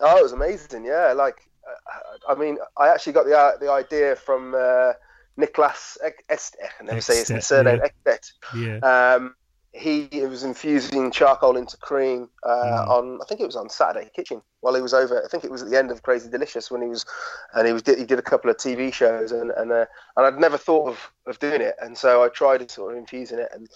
Oh, 0.00 0.16
it 0.18 0.22
was 0.22 0.32
amazing. 0.32 0.84
Yeah, 0.84 1.12
like 1.12 1.48
uh, 1.66 2.32
I 2.32 2.34
mean, 2.34 2.58
I 2.76 2.88
actually 2.88 3.12
got 3.14 3.24
the 3.26 3.38
uh, 3.38 3.56
the 3.58 3.70
idea 3.70 4.16
from 4.16 4.54
uh, 4.54 4.92
Niklas 5.38 5.96
Est. 6.28 6.56
I 6.80 6.84
never 6.84 7.00
say 7.00 7.18
his 7.34 7.46
surname. 7.46 7.80
Ekstedt. 7.80 8.32
Yeah. 8.56 8.78
Um, 8.78 9.34
he 9.72 10.08
was 10.26 10.42
infusing 10.42 11.12
charcoal 11.12 11.56
into 11.56 11.76
cream 11.76 12.28
uh, 12.42 12.48
Mm. 12.48 12.88
on 12.88 13.18
I 13.22 13.24
think 13.26 13.40
it 13.40 13.46
was 13.46 13.54
on 13.54 13.68
Saturday 13.68 14.10
Kitchen 14.14 14.42
while 14.62 14.74
he 14.74 14.82
was 14.82 14.92
over. 14.92 15.22
I 15.24 15.28
think 15.28 15.44
it 15.44 15.50
was 15.50 15.62
at 15.62 15.70
the 15.70 15.78
end 15.78 15.92
of 15.92 16.02
Crazy 16.02 16.28
Delicious 16.28 16.72
when 16.72 16.82
he 16.82 16.88
was, 16.88 17.06
and 17.54 17.66
he 17.68 17.72
was 17.72 17.82
he 17.86 18.04
did 18.04 18.18
a 18.18 18.22
couple 18.22 18.50
of 18.50 18.56
TV 18.56 18.92
shows 18.92 19.30
and 19.30 19.52
and 19.52 19.70
uh, 19.70 19.86
and 20.16 20.26
I'd 20.26 20.40
never 20.40 20.58
thought 20.58 20.88
of, 20.88 21.12
of 21.26 21.38
doing 21.38 21.60
it, 21.60 21.76
and 21.80 21.96
so 21.96 22.24
I 22.24 22.28
tried 22.28 22.68
sort 22.70 22.92
of 22.92 22.98
infusing 22.98 23.38
it 23.38 23.48
and 23.54 23.68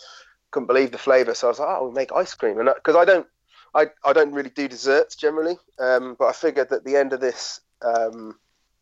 couldn't 0.50 0.66
believe 0.66 0.90
the 0.90 0.98
flavour. 0.98 1.32
So 1.34 1.46
I 1.46 1.50
was 1.50 1.58
like, 1.60 1.68
oh, 1.70 1.88
we 1.88 1.94
make 1.94 2.12
ice 2.12 2.34
cream, 2.34 2.58
and 2.58 2.68
because 2.74 2.96
I 2.96 3.04
don't 3.04 3.26
I, 3.72 3.86
I 4.04 4.12
don't 4.12 4.32
really 4.32 4.50
do 4.50 4.66
desserts 4.66 5.14
generally, 5.14 5.58
um, 5.78 6.16
but 6.18 6.26
I 6.26 6.32
figured 6.32 6.70
that 6.70 6.76
at 6.78 6.84
the 6.84 6.96
end 6.96 7.12
of 7.12 7.20
this. 7.20 7.60
Um, 7.82 8.38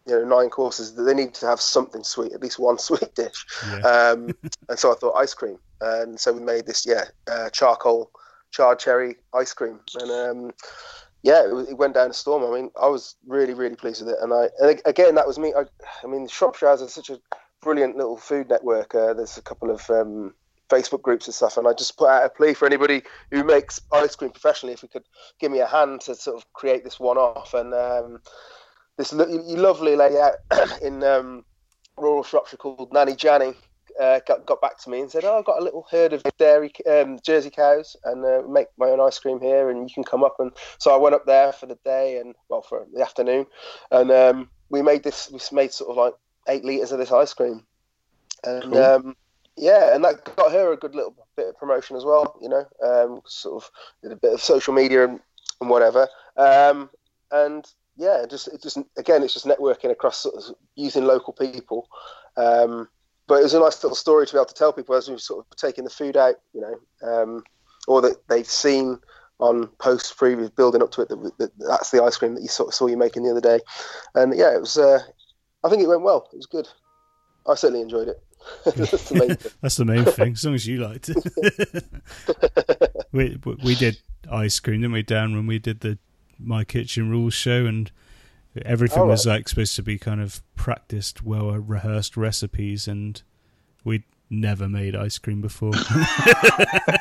you 0.07 0.19
know, 0.19 0.25
nine 0.25 0.51
courses 0.51 0.95
they 0.95 1.15
need 1.15 1.35
to 1.35 1.47
have 1.47 1.61
something 1.61 2.05
sweet, 2.05 2.33
at 2.33 2.43
least 2.43 2.59
one 2.59 2.79
sweet 2.89 3.15
dish. 3.15 3.47
Yeah. 3.67 3.79
Um, 3.79 4.31
and 4.69 4.79
so 4.79 4.93
I 4.93 4.95
thought 4.95 5.17
ice 5.17 5.35
cream, 5.35 5.59
and 5.81 6.19
so 6.19 6.33
we 6.33 6.41
made 6.41 6.67
this, 6.67 6.87
yeah, 6.87 7.05
uh, 7.31 7.51
charcoal 7.51 8.11
charred 8.51 8.79
cherry 8.79 9.17
ice 9.35 9.53
cream, 9.53 9.81
and 10.01 10.11
um, 10.11 10.53
yeah, 11.23 11.45
it, 11.45 11.71
it 11.71 11.79
went 11.79 11.95
down 11.95 12.11
a 12.11 12.15
storm. 12.15 12.45
I 12.45 12.55
mean, 12.55 12.71
I 12.81 12.89
was 12.89 13.17
really, 13.27 13.55
really 13.55 13.77
pleased 13.77 14.05
with 14.05 14.15
it, 14.15 14.21
and 14.21 14.33
I, 14.33 14.49
and 14.61 14.81
again, 14.85 15.15
that 15.17 15.27
was 15.27 15.39
me. 15.39 15.53
I, 15.57 15.65
I 16.03 16.07
mean, 16.07 16.29
Shropshire 16.29 16.69
has 16.69 16.93
such 16.93 17.11
a 17.11 17.19
brilliant 17.63 17.97
little 17.97 18.17
food 18.17 18.49
network. 18.49 18.95
Uh, 18.95 19.15
there's 19.15 19.39
a 19.39 19.43
couple 19.43 19.71
of 19.71 19.89
um, 19.89 20.35
Facebook 20.69 21.03
groups 21.03 21.27
and 21.27 21.35
stuff, 21.35 21.57
and 21.57 21.69
I 21.69 21.73
just 21.73 21.97
put 21.97 22.09
out 22.09 22.25
a 22.25 22.29
plea 22.29 22.55
for 22.55 22.67
anybody 22.67 23.03
who 23.31 23.45
makes 23.45 23.81
ice 23.93 24.17
cream 24.17 24.31
professionally, 24.31 24.75
if 24.75 24.83
we 24.83 24.89
could 24.89 25.05
give 25.39 25.53
me 25.53 25.61
a 25.61 25.67
hand 25.67 26.01
to 26.03 26.15
sort 26.15 26.37
of 26.37 26.53
create 26.53 26.85
this 26.85 26.99
one 26.99 27.19
off, 27.19 27.55
and 27.55 27.73
um, 27.75 28.21
this 28.97 29.13
lo- 29.13 29.27
lovely 29.27 29.97
lady 29.97 30.17
out 30.17 30.35
in 30.83 31.03
um, 31.03 31.45
rural 31.97 32.23
Shropshire 32.23 32.57
called 32.57 32.93
Nanny 32.93 33.15
Janny 33.15 33.55
uh, 34.01 34.21
got, 34.27 34.47
got 34.47 34.61
back 34.61 34.79
to 34.79 34.91
me 34.91 35.01
and 35.01 35.11
said, 35.11 35.25
"Oh, 35.25 35.39
I've 35.39 35.45
got 35.45 35.61
a 35.61 35.65
little 35.65 35.87
herd 35.91 36.13
of 36.13 36.23
dairy 36.39 36.73
um, 36.91 37.19
Jersey 37.25 37.51
cows 37.51 37.97
and 38.05 38.25
uh, 38.25 38.43
make 38.49 38.69
my 38.79 38.89
own 38.89 39.01
ice 39.01 39.19
cream 39.19 39.41
here, 39.41 39.71
and 39.71 39.89
you 39.89 39.95
can 39.95 40.05
come 40.05 40.25
up." 40.25 40.37
And 40.39 40.53
so 40.79 40.95
I 40.95 40.99
went 40.99 41.15
up 41.15 41.27
there 41.27 41.53
for 41.53 41.67
the 41.67 41.79
day 41.85 42.19
and 42.19 42.35
well 42.49 42.63
for 42.63 42.87
the 42.95 43.03
afternoon, 43.03 43.47
and 43.91 44.11
um, 44.11 44.51
we 44.71 44.83
made 44.83 45.03
this. 45.03 45.31
We 45.31 45.41
made 45.53 45.73
sort 45.73 45.91
of 45.91 45.97
like 45.97 46.15
eight 46.49 46.65
liters 46.65 46.93
of 46.93 46.99
this 46.99 47.13
ice 47.13 47.35
cream, 47.35 47.65
and 48.45 48.63
Cool. 48.65 48.79
um, 48.79 49.17
yeah, 49.57 49.95
and 49.95 50.05
that 50.05 50.25
got 50.37 50.53
her 50.53 50.73
a 50.73 50.77
good 50.77 50.95
little 50.95 51.15
bit 51.37 51.49
of 51.49 51.59
promotion 51.59 51.97
as 51.97 52.05
well. 52.05 52.37
You 52.41 52.49
know, 52.49 52.65
um, 52.85 53.21
sort 53.27 53.63
of 53.63 53.71
did 54.03 54.13
a 54.13 54.17
bit 54.17 54.33
of 54.33 54.43
social 54.43 54.75
media 54.75 55.05
and, 55.05 55.21
and 55.61 55.71
whatever, 55.71 56.09
um, 56.37 56.91
and 57.31 57.67
yeah, 57.97 58.25
just 58.29 58.49
it 58.49 58.63
just 58.63 58.79
again, 58.97 59.23
it's 59.23 59.35
just 59.35 59.47
networking 59.47 59.91
across 59.91 60.19
sort 60.19 60.35
of 60.37 60.57
using 60.77 61.05
local 61.05 61.33
people. 61.33 61.89
Um, 62.37 62.89
but 63.29 63.41
it 63.41 63.45
was 63.45 63.55
a 63.55 63.61
nice 63.61 63.83
little 63.83 63.97
story 63.97 64.27
to 64.27 64.33
be 64.33 64.39
able 64.39 64.47
to 64.47 64.55
tell 64.55 64.73
people 64.73 64.95
as 64.95 65.09
we've 65.09 65.21
sort 65.21 65.47
of 65.47 65.57
taken 65.57 65.85
the 65.85 65.91
food 65.91 66.17
out, 66.17 66.37
you 66.53 66.61
know, 66.61 66.77
um, 67.09 67.45
or 67.87 68.01
that 68.03 68.27
they've 68.29 68.47
seen 68.47 68.99
on 69.39 69.67
posts 69.79 70.13
previous 70.13 70.51
building 70.51 70.83
up 70.83 70.93
to 70.93 71.03
it 71.03 71.09
that, 71.09 71.33
that 71.39 71.51
that's 71.59 71.91
the 71.91 72.03
ice 72.03 72.17
cream 72.17 72.35
that 72.35 72.43
you 72.43 72.49
sort 72.49 72.69
of 72.69 72.75
saw 72.75 72.87
you 72.87 72.97
making 72.97 73.25
the 73.25 73.31
other 73.31 73.41
day, 73.41 73.61
and 74.15 74.37
yeah, 74.37 74.55
it 74.55 74.61
was. 74.61 74.77
Uh, 74.77 75.01
I 75.65 75.69
think 75.69 75.83
it 75.83 75.89
went 75.89 76.03
well. 76.03 76.29
It 76.33 76.37
was 76.37 76.47
good. 76.47 76.69
I 77.47 77.55
certainly 77.55 77.83
enjoyed 77.83 78.09
it. 78.09 78.23
That's 78.77 79.09
the 79.09 79.15
main 79.15 79.37
thing. 79.37 79.53
That's 79.61 79.77
the 79.77 79.85
main 79.85 80.05
thing. 80.05 80.33
As 80.33 80.45
long 80.45 80.55
as 80.55 80.67
you 80.67 80.79
liked 80.79 81.09
it. 81.09 81.85
we 83.13 83.39
we 83.63 83.75
did 83.75 83.99
ice 84.31 84.59
cream, 84.61 84.81
didn't 84.81 84.93
we, 84.93 85.03
Dan? 85.03 85.35
When 85.35 85.47
we 85.47 85.59
did 85.59 85.81
the 85.81 85.99
My 86.39 86.65
Kitchen 86.65 87.11
Rules 87.11 87.35
show, 87.35 87.67
and 87.67 87.91
everything 88.65 89.03
Oh, 89.03 89.07
was 89.07 89.27
like 89.27 89.49
supposed 89.49 89.77
to 89.77 89.83
be 89.83 89.99
kind 89.99 90.21
of 90.21 90.43
practiced, 90.57 91.23
well 91.23 91.51
uh, 91.51 91.59
rehearsed 91.59 92.17
recipes, 92.17 92.87
and 92.89 93.23
we'd 93.85 94.05
never 94.31 94.69
made 94.69 94.95
ice 94.97 95.19
cream 95.19 95.41
before. 95.41 95.73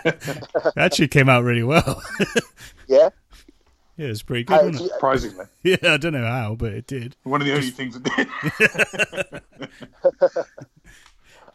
it 0.06 0.74
actually 0.78 1.08
came 1.08 1.30
out 1.30 1.44
really 1.44 1.64
well. 1.64 2.02
Yeah. 2.88 3.10
Yeah, 3.98 4.06
it 4.08 4.10
was 4.10 4.24
pretty 4.24 4.44
good, 4.46 4.54
How- 4.56 4.66
wasn't 4.66 4.86
it? 4.86 4.94
Surprisingly, 4.94 5.46
Yeah, 5.64 5.78
I 5.84 5.98
don't 5.98 6.14
know 6.14 6.26
how, 6.26 6.56
but 6.56 6.74
it 6.74 6.88
did. 6.88 7.16
one 7.24 7.42
of 7.42 7.48
the 7.48 7.54
only 7.54 7.70
things 7.70 8.00
that 8.00 8.04
did. 8.16 8.28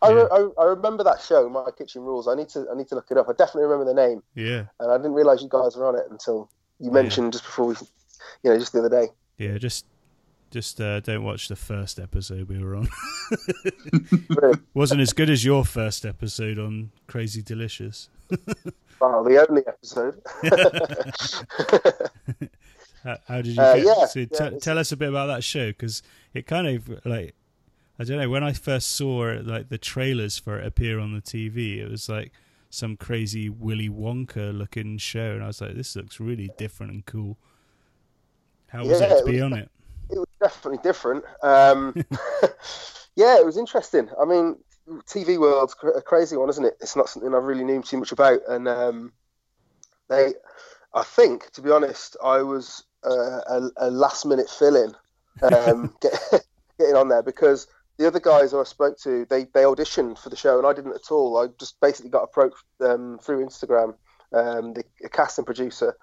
I, 0.02 0.08
Yeah. 0.10 0.14
re- 0.14 0.28
I, 0.30 0.48
I 0.60 0.64
remember 0.66 1.02
that 1.04 1.20
show, 1.22 1.48
My 1.48 1.70
Kitchen 1.76 2.02
Rules. 2.02 2.28
I 2.28 2.34
need 2.34 2.48
to 2.50 2.66
I 2.70 2.76
need 2.76 2.88
to 2.88 2.94
look 2.94 3.06
it 3.10 3.16
up. 3.16 3.28
I 3.28 3.32
definitely 3.32 3.64
remember 3.64 3.86
the 3.86 3.94
name, 3.94 4.22
Yeah, 4.34 4.64
and 4.78 4.90
I 4.92 4.96
didn't 4.98 5.14
realize 5.14 5.42
you 5.42 5.48
guys 5.48 5.76
were 5.76 5.86
on 5.88 5.96
it 5.96 6.04
until 6.10 6.50
you 6.78 6.90
mentioned 6.90 7.32
just 7.32 7.44
before 7.44 7.66
we, 7.68 7.74
you 8.42 8.50
know, 8.50 8.58
just 8.58 8.72
the 8.72 8.80
other 8.80 8.88
day. 8.88 9.08
yeah. 9.38 9.58
Just 9.58 9.86
just 10.50 10.80
uh, 10.80 11.00
don't 11.00 11.24
watch 11.24 11.48
the 11.48 11.56
first 11.56 11.98
episode 11.98 12.48
we 12.48 12.62
were 12.62 12.76
on. 12.76 12.88
Wasn't 14.74 15.00
as 15.00 15.12
good 15.12 15.28
as 15.28 15.44
your 15.44 15.64
first 15.64 16.06
episode 16.06 16.58
on 16.58 16.90
Crazy 17.06 17.42
Delicious. 17.42 18.08
Wow, 18.98 19.22
the 19.24 19.46
only 19.46 19.62
episode. 19.66 20.22
How, 23.04 23.18
how 23.28 23.36
did 23.42 23.54
you 23.54 23.62
Uh, 23.62 23.74
yeah, 23.74 24.06
so 24.06 24.20
yeah, 24.20 24.24
it's- 24.24 24.64
tell 24.64 24.78
us 24.78 24.90
a 24.90 24.96
bit 24.96 25.10
about 25.10 25.26
that 25.26 25.44
show 25.44 25.68
because 25.68 26.02
it 26.34 26.46
kind 26.46 26.66
of 26.66 26.88
like 27.04 27.34
I 27.98 28.04
don't 28.04 28.16
know 28.18 28.30
when 28.30 28.42
I 28.42 28.52
first 28.54 28.92
saw 28.92 29.36
like 29.42 29.68
the 29.68 29.76
trailers 29.78 30.38
for 30.38 30.58
it 30.58 30.66
appear 30.66 30.98
on 30.98 31.12
the 31.12 31.20
TV. 31.20 31.76
It 31.78 31.90
was 31.90 32.08
like 32.08 32.32
some 32.76 32.96
crazy 32.96 33.48
Willy 33.48 33.88
Wonka 33.88 34.56
looking 34.56 34.98
show, 34.98 35.32
and 35.32 35.42
I 35.42 35.46
was 35.46 35.60
like, 35.60 35.74
this 35.74 35.96
looks 35.96 36.20
really 36.20 36.50
different 36.58 36.92
and 36.92 37.06
cool. 37.06 37.38
How 38.68 38.84
was 38.84 39.00
Yeah, 39.00 39.06
it 39.06 39.08
to 39.08 39.16
it 39.18 39.26
be 39.26 39.32
was- 39.34 39.42
on 39.42 39.52
it? 39.54 39.70
it 40.10 40.18
was 40.18 40.28
definitely 40.40 40.78
different. 40.84 41.24
Um, 41.42 41.92
yeah, 43.16 43.38
it 43.38 43.44
was 43.44 43.56
interesting. 43.56 44.08
I 44.20 44.24
mean, 44.24 44.56
TV 45.06 45.38
world's 45.38 45.74
cr- 45.74 45.88
a 45.88 46.02
crazy 46.02 46.36
one, 46.36 46.48
isn't 46.48 46.64
it? 46.64 46.76
It's 46.80 46.94
not 46.94 47.08
something 47.08 47.34
I 47.34 47.38
really 47.38 47.64
knew 47.64 47.82
too 47.82 47.96
much 47.96 48.12
about, 48.12 48.40
and 48.48 48.68
um, 48.68 49.12
they, 50.08 50.34
I 50.94 51.02
think, 51.02 51.50
to 51.52 51.62
be 51.62 51.70
honest, 51.70 52.16
I 52.22 52.42
was 52.42 52.84
uh, 53.04 53.40
a, 53.48 53.70
a 53.78 53.90
last 53.90 54.26
minute 54.26 54.48
fill 54.48 54.76
in, 54.76 54.94
um, 55.42 55.92
get, 56.00 56.12
getting 56.78 56.94
on 56.96 57.08
there 57.08 57.22
because 57.22 57.66
the 57.98 58.06
other 58.06 58.20
guys 58.20 58.52
I 58.52 58.64
spoke 58.64 58.98
to, 59.00 59.26
they 59.28 59.44
they 59.54 59.62
auditioned 59.62 60.18
for 60.18 60.30
the 60.30 60.36
show, 60.36 60.58
and 60.58 60.66
I 60.66 60.72
didn't 60.72 60.94
at 60.94 61.10
all. 61.10 61.38
I 61.38 61.46
just 61.58 61.80
basically 61.80 62.10
got 62.10 62.24
approached 62.24 62.64
um, 62.80 63.18
through 63.22 63.44
Instagram. 63.44 63.94
Um, 64.32 64.74
the, 64.74 64.84
the 65.00 65.08
casting 65.08 65.44
producer 65.44 65.96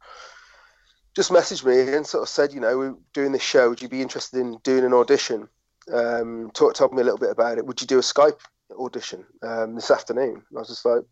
just 1.16 1.32
messaged 1.32 1.66
me 1.66 1.94
and 1.94 2.06
sort 2.06 2.24
of 2.24 2.30
said, 2.30 2.54
you 2.54 2.60
know, 2.60 2.78
we're 2.78 2.96
doing 3.14 3.32
this 3.32 3.44
show. 3.44 3.70
Would 3.70 3.82
you 3.82 3.90
be 3.90 4.02
interested 4.02 4.40
in 4.40 4.58
doing 4.64 4.84
an 4.84 4.94
audition? 4.94 5.48
Um, 5.94 6.50
talk, 6.54 6.74
told 6.74 6.94
me 6.94 7.02
a 7.02 7.04
little 7.04 7.20
bit 7.20 7.30
about 7.30 7.58
it. 7.58 7.66
Would 7.66 7.82
you 7.82 7.88
do 7.88 8.00
a 8.00 8.02
Skype 8.02 8.40
audition 8.72 9.26
um, 9.44 9.76
this 9.76 9.92
afternoon? 9.92 10.42
And 10.50 10.58
I 10.58 10.60
was 10.60 10.70
just 10.70 10.86
like, 10.86 11.04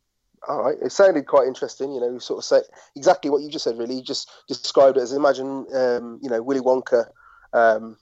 all 0.48 0.63
right. 0.63 0.78
It 0.82 0.91
sounded 0.91 1.28
quite 1.28 1.48
interesting. 1.48 1.91
You 1.91 2.02
know, 2.02 2.17
sort 2.17 2.39
of 2.39 2.46
say 2.46 2.62
exactly 2.96 3.30
what 3.30 3.44
you 3.44 3.50
just 3.52 3.63
said. 3.63 3.78
Really, 3.78 3.96
you 3.96 4.04
just 4.04 4.30
described 4.48 4.98
it 4.98 5.02
as 5.02 5.13
imagine, 5.13 5.67
um, 5.74 6.20
you 6.24 6.30
know, 6.30 6.41
Willy 6.41 6.62
Wonka 6.62 7.06
um, 7.54 7.98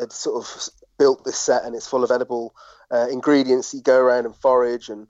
had 0.00 0.12
sort 0.12 0.42
of 0.42 0.68
built 0.98 1.24
this 1.24 1.38
set 1.38 1.64
and 1.64 1.74
it's 1.74 1.86
full 1.86 2.04
of 2.04 2.10
edible 2.10 2.54
uh, 2.90 3.08
ingredients. 3.10 3.72
You 3.74 3.82
go 3.82 3.98
around 3.98 4.26
and 4.26 4.34
forage 4.36 4.88
and 4.88 5.08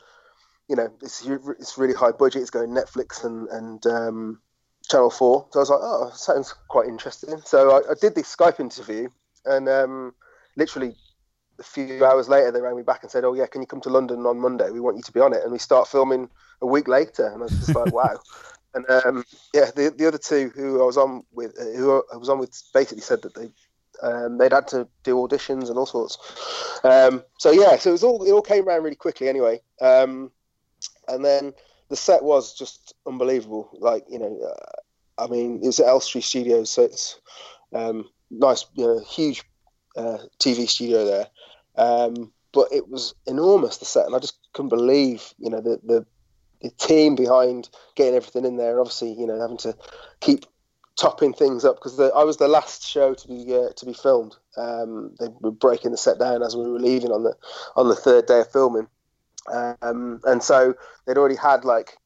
you 0.68 0.77
know, 0.77 0.92
it's 1.03 1.27
it's 1.27 1.79
really 1.79 1.94
high 1.94 2.12
budget. 2.12 2.42
It's 2.42 2.51
going 2.51 2.70
Netflix 2.70 3.24
and 3.24 3.48
and 3.48 3.87
um, 3.87 4.40
Channel 4.88 5.11
Four. 5.11 5.46
So 5.51 5.59
I 5.59 5.62
was 5.62 5.70
like, 5.70 5.81
oh, 5.83 6.11
sounds 6.14 6.55
quite 6.68 6.88
interesting. 6.88 7.40
So 7.44 7.70
I, 7.70 7.92
I 7.92 7.94
did 8.01 8.14
this 8.14 8.35
Skype 8.35 8.61
interview, 8.61 9.09
and 9.46 9.68
um, 9.68 10.14
literally 10.57 10.94
a 11.59 11.62
few 11.62 12.05
hours 12.05 12.29
later, 12.29 12.53
they 12.53 12.61
rang 12.61 12.77
me 12.77 12.83
back 12.83 13.03
and 13.03 13.11
said, 13.11 13.24
oh 13.24 13.35
yeah, 13.35 13.46
can 13.46 13.62
you 13.62 13.66
come 13.66 13.81
to 13.81 13.88
London 13.88 14.27
on 14.27 14.38
Monday? 14.38 14.70
We 14.70 14.81
want 14.81 14.96
you 14.96 15.03
to 15.03 15.12
be 15.12 15.20
on 15.20 15.33
it, 15.33 15.42
and 15.42 15.51
we 15.51 15.59
start 15.59 15.88
filming 15.88 16.29
a 16.61 16.66
week 16.66 16.87
later. 16.87 17.27
And 17.27 17.42
I 17.42 17.46
was 17.46 17.53
just 17.53 17.74
like, 17.74 17.92
wow. 17.92 18.18
And 18.74 18.88
um, 18.90 19.24
yeah, 19.55 19.70
the 19.74 19.92
the 19.96 20.07
other 20.07 20.18
two 20.18 20.51
who 20.55 20.83
I 20.83 20.85
was 20.85 20.98
on 20.98 21.24
with, 21.33 21.59
uh, 21.59 21.64
who 21.77 22.03
I 22.12 22.16
was 22.18 22.29
on 22.29 22.38
with, 22.38 22.62
basically 22.74 23.03
said 23.03 23.22
that 23.22 23.35
they 23.35 23.48
um, 24.03 24.39
they'd 24.39 24.53
had 24.53 24.69
to 24.69 24.89
do 25.03 25.17
auditions 25.17 25.69
and 25.69 25.79
all 25.79 25.87
sorts. 25.87 26.19
Um, 26.85 27.23
so 27.39 27.51
yeah, 27.51 27.77
so 27.77 27.91
it 27.91 27.93
was 27.93 28.05
all 28.05 28.25
it 28.25 28.33
all 28.33 28.43
came 28.43 28.69
around 28.69 28.83
really 28.83 28.97
quickly 28.97 29.29
anyway. 29.29 29.61
Um, 29.81 30.31
and 31.09 31.25
then 31.25 31.53
the 31.89 31.97
set 31.97 32.23
was 32.23 32.55
just 32.55 32.95
unbelievable. 33.07 33.71
Like 33.79 34.05
you 34.09 34.19
know, 34.19 34.39
uh, 34.41 35.25
I 35.25 35.27
mean, 35.27 35.61
it 35.63 35.67
was 35.67 35.81
at 35.81 35.87
Elstree 35.87 36.21
Studios, 36.21 36.71
so 36.71 36.83
it's 36.83 37.21
um, 37.73 38.09
nice, 38.31 38.65
you 38.75 38.87
know, 38.87 39.01
huge 39.01 39.43
uh, 39.97 40.19
TV 40.39 40.69
studio 40.69 41.05
there. 41.05 41.27
Um, 41.77 42.33
but 42.53 42.69
it 42.73 42.89
was 42.89 43.15
enormous 43.27 43.79
the 43.79 43.85
set, 43.85 44.07
and 44.07 44.15
I 44.15 44.19
just 44.19 44.39
couldn't 44.53 44.71
believe 44.71 45.35
you 45.39 45.51
know 45.51 45.61
the 45.61 45.81
the, 45.85 46.07
the 46.63 46.71
team 46.71 47.15
behind 47.15 47.69
getting 47.95 48.15
everything 48.15 48.45
in 48.45 48.57
there, 48.57 48.81
obviously 48.81 49.13
you 49.13 49.27
know 49.27 49.41
having 49.41 49.59
to 49.59 49.77
keep 50.21 50.45
topping 50.99 51.33
things 51.33 51.65
up 51.65 51.77
because 51.77 51.99
I 51.99 52.25
was 52.25 52.37
the 52.37 52.49
last 52.49 52.87
show 52.87 53.15
to 53.15 53.29
be 53.29 53.55
uh, 53.55 53.71
to 53.75 53.87
be 53.87 53.95
filmed. 53.95 54.37
Um, 54.57 55.15
they 55.19 55.29
were 55.41 55.53
breaking 55.53 55.93
the 55.93 55.97
set 55.97 56.19
down 56.19 56.43
as 56.43 56.57
we 56.57 56.69
were 56.69 56.81
leaving 56.81 57.13
on 57.13 57.23
the 57.23 57.35
on 57.77 57.89
the 57.89 57.95
third 57.95 58.27
day 58.27 58.41
of 58.41 58.51
filming, 58.51 58.89
um, 59.51 60.21
and 60.25 60.43
so 60.43 60.75
they'd 61.07 61.17
already 61.17 61.37
had 61.37 61.65
like 61.65 61.97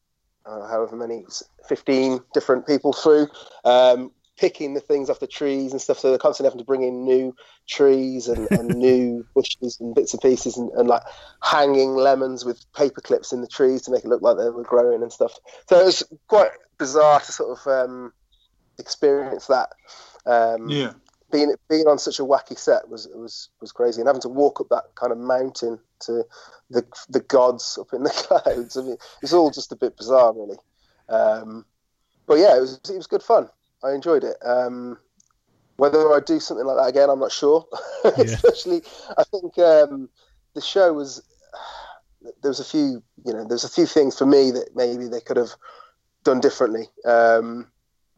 uh, 0.47 0.69
however 0.69 0.95
many, 0.95 1.25
fifteen 1.69 2.21
different 2.35 2.67
people 2.67 2.93
through. 2.93 3.27
Um, 3.65 4.13
picking 4.39 4.73
the 4.73 4.81
things 4.81 5.11
off 5.11 5.21
the 5.21 5.27
trees 5.27 5.73
and 5.73 5.81
stuff 5.81 5.99
so 5.99 6.09
they're 6.09 6.19
constantly 6.19 6.49
having 6.49 6.59
to 6.59 6.65
bring 6.65 6.83
in 6.83 7.05
new 7.05 7.37
trees 7.69 8.29
and, 8.29 8.51
and 8.51 8.69
new 8.79 9.25
bushes 9.35 9.79
and 9.79 9.95
bits 9.95 10.15
and 10.15 10.23
pieces 10.23 10.57
and, 10.57 10.71
and 10.71 10.89
like 10.89 11.03
hanging 11.43 11.95
lemons 11.95 12.43
with 12.43 12.65
paper 12.73 13.03
clips 13.03 13.33
in 13.33 13.43
the 13.43 13.47
trees 13.47 13.83
to 13.83 13.91
make 13.91 14.05
it 14.05 14.09
look 14.09 14.23
like 14.23 14.39
they 14.39 14.49
were 14.49 14.65
growing 14.65 15.03
and 15.03 15.13
stuff 15.13 15.39
so 15.69 15.79
it 15.79 15.85
was 15.85 16.03
quite 16.29 16.51
bizarre 16.79 17.21
to 17.21 17.31
sort 17.31 17.57
of 17.57 17.67
um, 17.67 18.13
experience 18.83 19.47
that. 19.47 19.71
Um, 20.27 20.69
Yeah. 20.69 20.93
Being 21.31 21.55
being 21.71 21.87
on 21.87 21.99
such 21.99 22.19
a 22.21 22.25
wacky 22.25 22.59
set 22.59 22.91
was 22.91 23.09
was 23.15 23.49
was 23.63 23.73
crazy, 23.73 24.03
and 24.03 24.07
having 24.07 24.21
to 24.21 24.29
walk 24.29 24.61
up 24.61 24.69
that 24.69 24.95
kind 24.97 25.13
of 25.13 25.19
mountain 25.19 25.79
to 26.01 26.25
the 26.69 26.85
the 27.09 27.21
gods 27.21 27.79
up 27.81 27.95
in 27.95 28.03
the 28.03 28.11
clouds. 28.29 28.77
I 28.77 28.83
mean, 28.83 28.99
it's 29.23 29.33
all 29.33 29.51
just 29.51 29.73
a 29.73 29.77
bit 29.77 29.97
bizarre, 29.97 30.35
really. 30.35 30.59
Um, 31.09 31.65
but 32.27 32.35
yeah, 32.35 32.55
it 32.57 32.61
was 32.61 32.81
it 32.87 32.97
was 32.97 33.07
good 33.07 33.23
fun. 33.23 33.49
I 33.83 33.93
enjoyed 33.93 34.25
it. 34.25 34.37
Um, 34.45 34.99
whether 35.77 36.13
I 36.13 36.21
do 36.21 36.39
something 36.39 36.67
like 36.67 36.77
that 36.77 36.89
again, 36.91 37.09
I'm 37.09 37.21
not 37.21 37.33
sure. 37.33 37.67
Especially, 38.05 38.83
I 39.17 39.25
think 39.25 39.59
um, 39.59 40.11
the 40.53 40.61
show 40.61 40.93
was 40.93 41.23
there 42.43 42.51
was 42.51 42.61
a 42.61 42.65
few 42.65 43.03
you 43.25 43.33
know 43.33 43.45
there's 43.45 43.65
a 43.65 43.69
few 43.69 43.87
things 43.87 44.17
for 44.17 44.27
me 44.27 44.51
that 44.51 44.77
maybe 44.77 45.09
they 45.09 45.21
could 45.21 45.37
have 45.37 45.51
done 46.25 46.41
differently 46.41 46.87
um, 47.05 47.67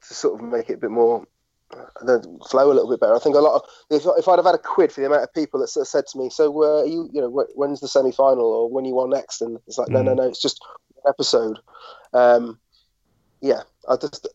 to 0.09 0.15
sort 0.15 0.41
of 0.41 0.47
make 0.47 0.71
it 0.71 0.75
a 0.75 0.79
bit 0.79 0.91
more 0.91 1.27
uh, 1.73 2.19
flow 2.49 2.71
a 2.71 2.75
little 2.75 2.91
bit 2.91 3.01
better. 3.01 3.15
I 3.15 3.19
think 3.19 3.37
a 3.37 3.41
lot 3.41 3.57
of 3.57 3.63
if, 3.91 4.05
if 4.19 4.29
I'd 4.29 4.39
have 4.39 4.45
had 4.45 4.55
a 4.55 4.59
quid 4.59 4.93
for 4.93 5.01
the 5.01 5.07
amount 5.07 5.23
of 5.23 5.33
people 5.35 5.61
that 5.61 5.69
sort 5.69 5.83
of 5.83 5.89
said 5.89 6.07
to 6.09 6.19
me, 6.19 6.31
"So, 6.31 6.63
uh, 6.63 6.83
are 6.83 6.87
you 6.87 7.09
you 7.13 7.21
know 7.21 7.31
wh- 7.31 7.57
when's 7.57 7.81
the 7.81 7.89
semi 7.89 8.13
final 8.13 8.45
or 8.45 8.71
when 8.71 8.85
you 8.85 8.99
on 9.01 9.11
next?" 9.11 9.41
and 9.41 9.59
it's 9.67 9.79
like, 9.79 9.89
no, 9.89 10.03
no, 10.03 10.15
no, 10.15 10.25
it's 10.25 10.43
just 10.43 10.63
episode. 11.09 11.59
Um, 12.13 12.59
yeah, 13.41 13.63
I 13.89 13.97
just 13.97 14.29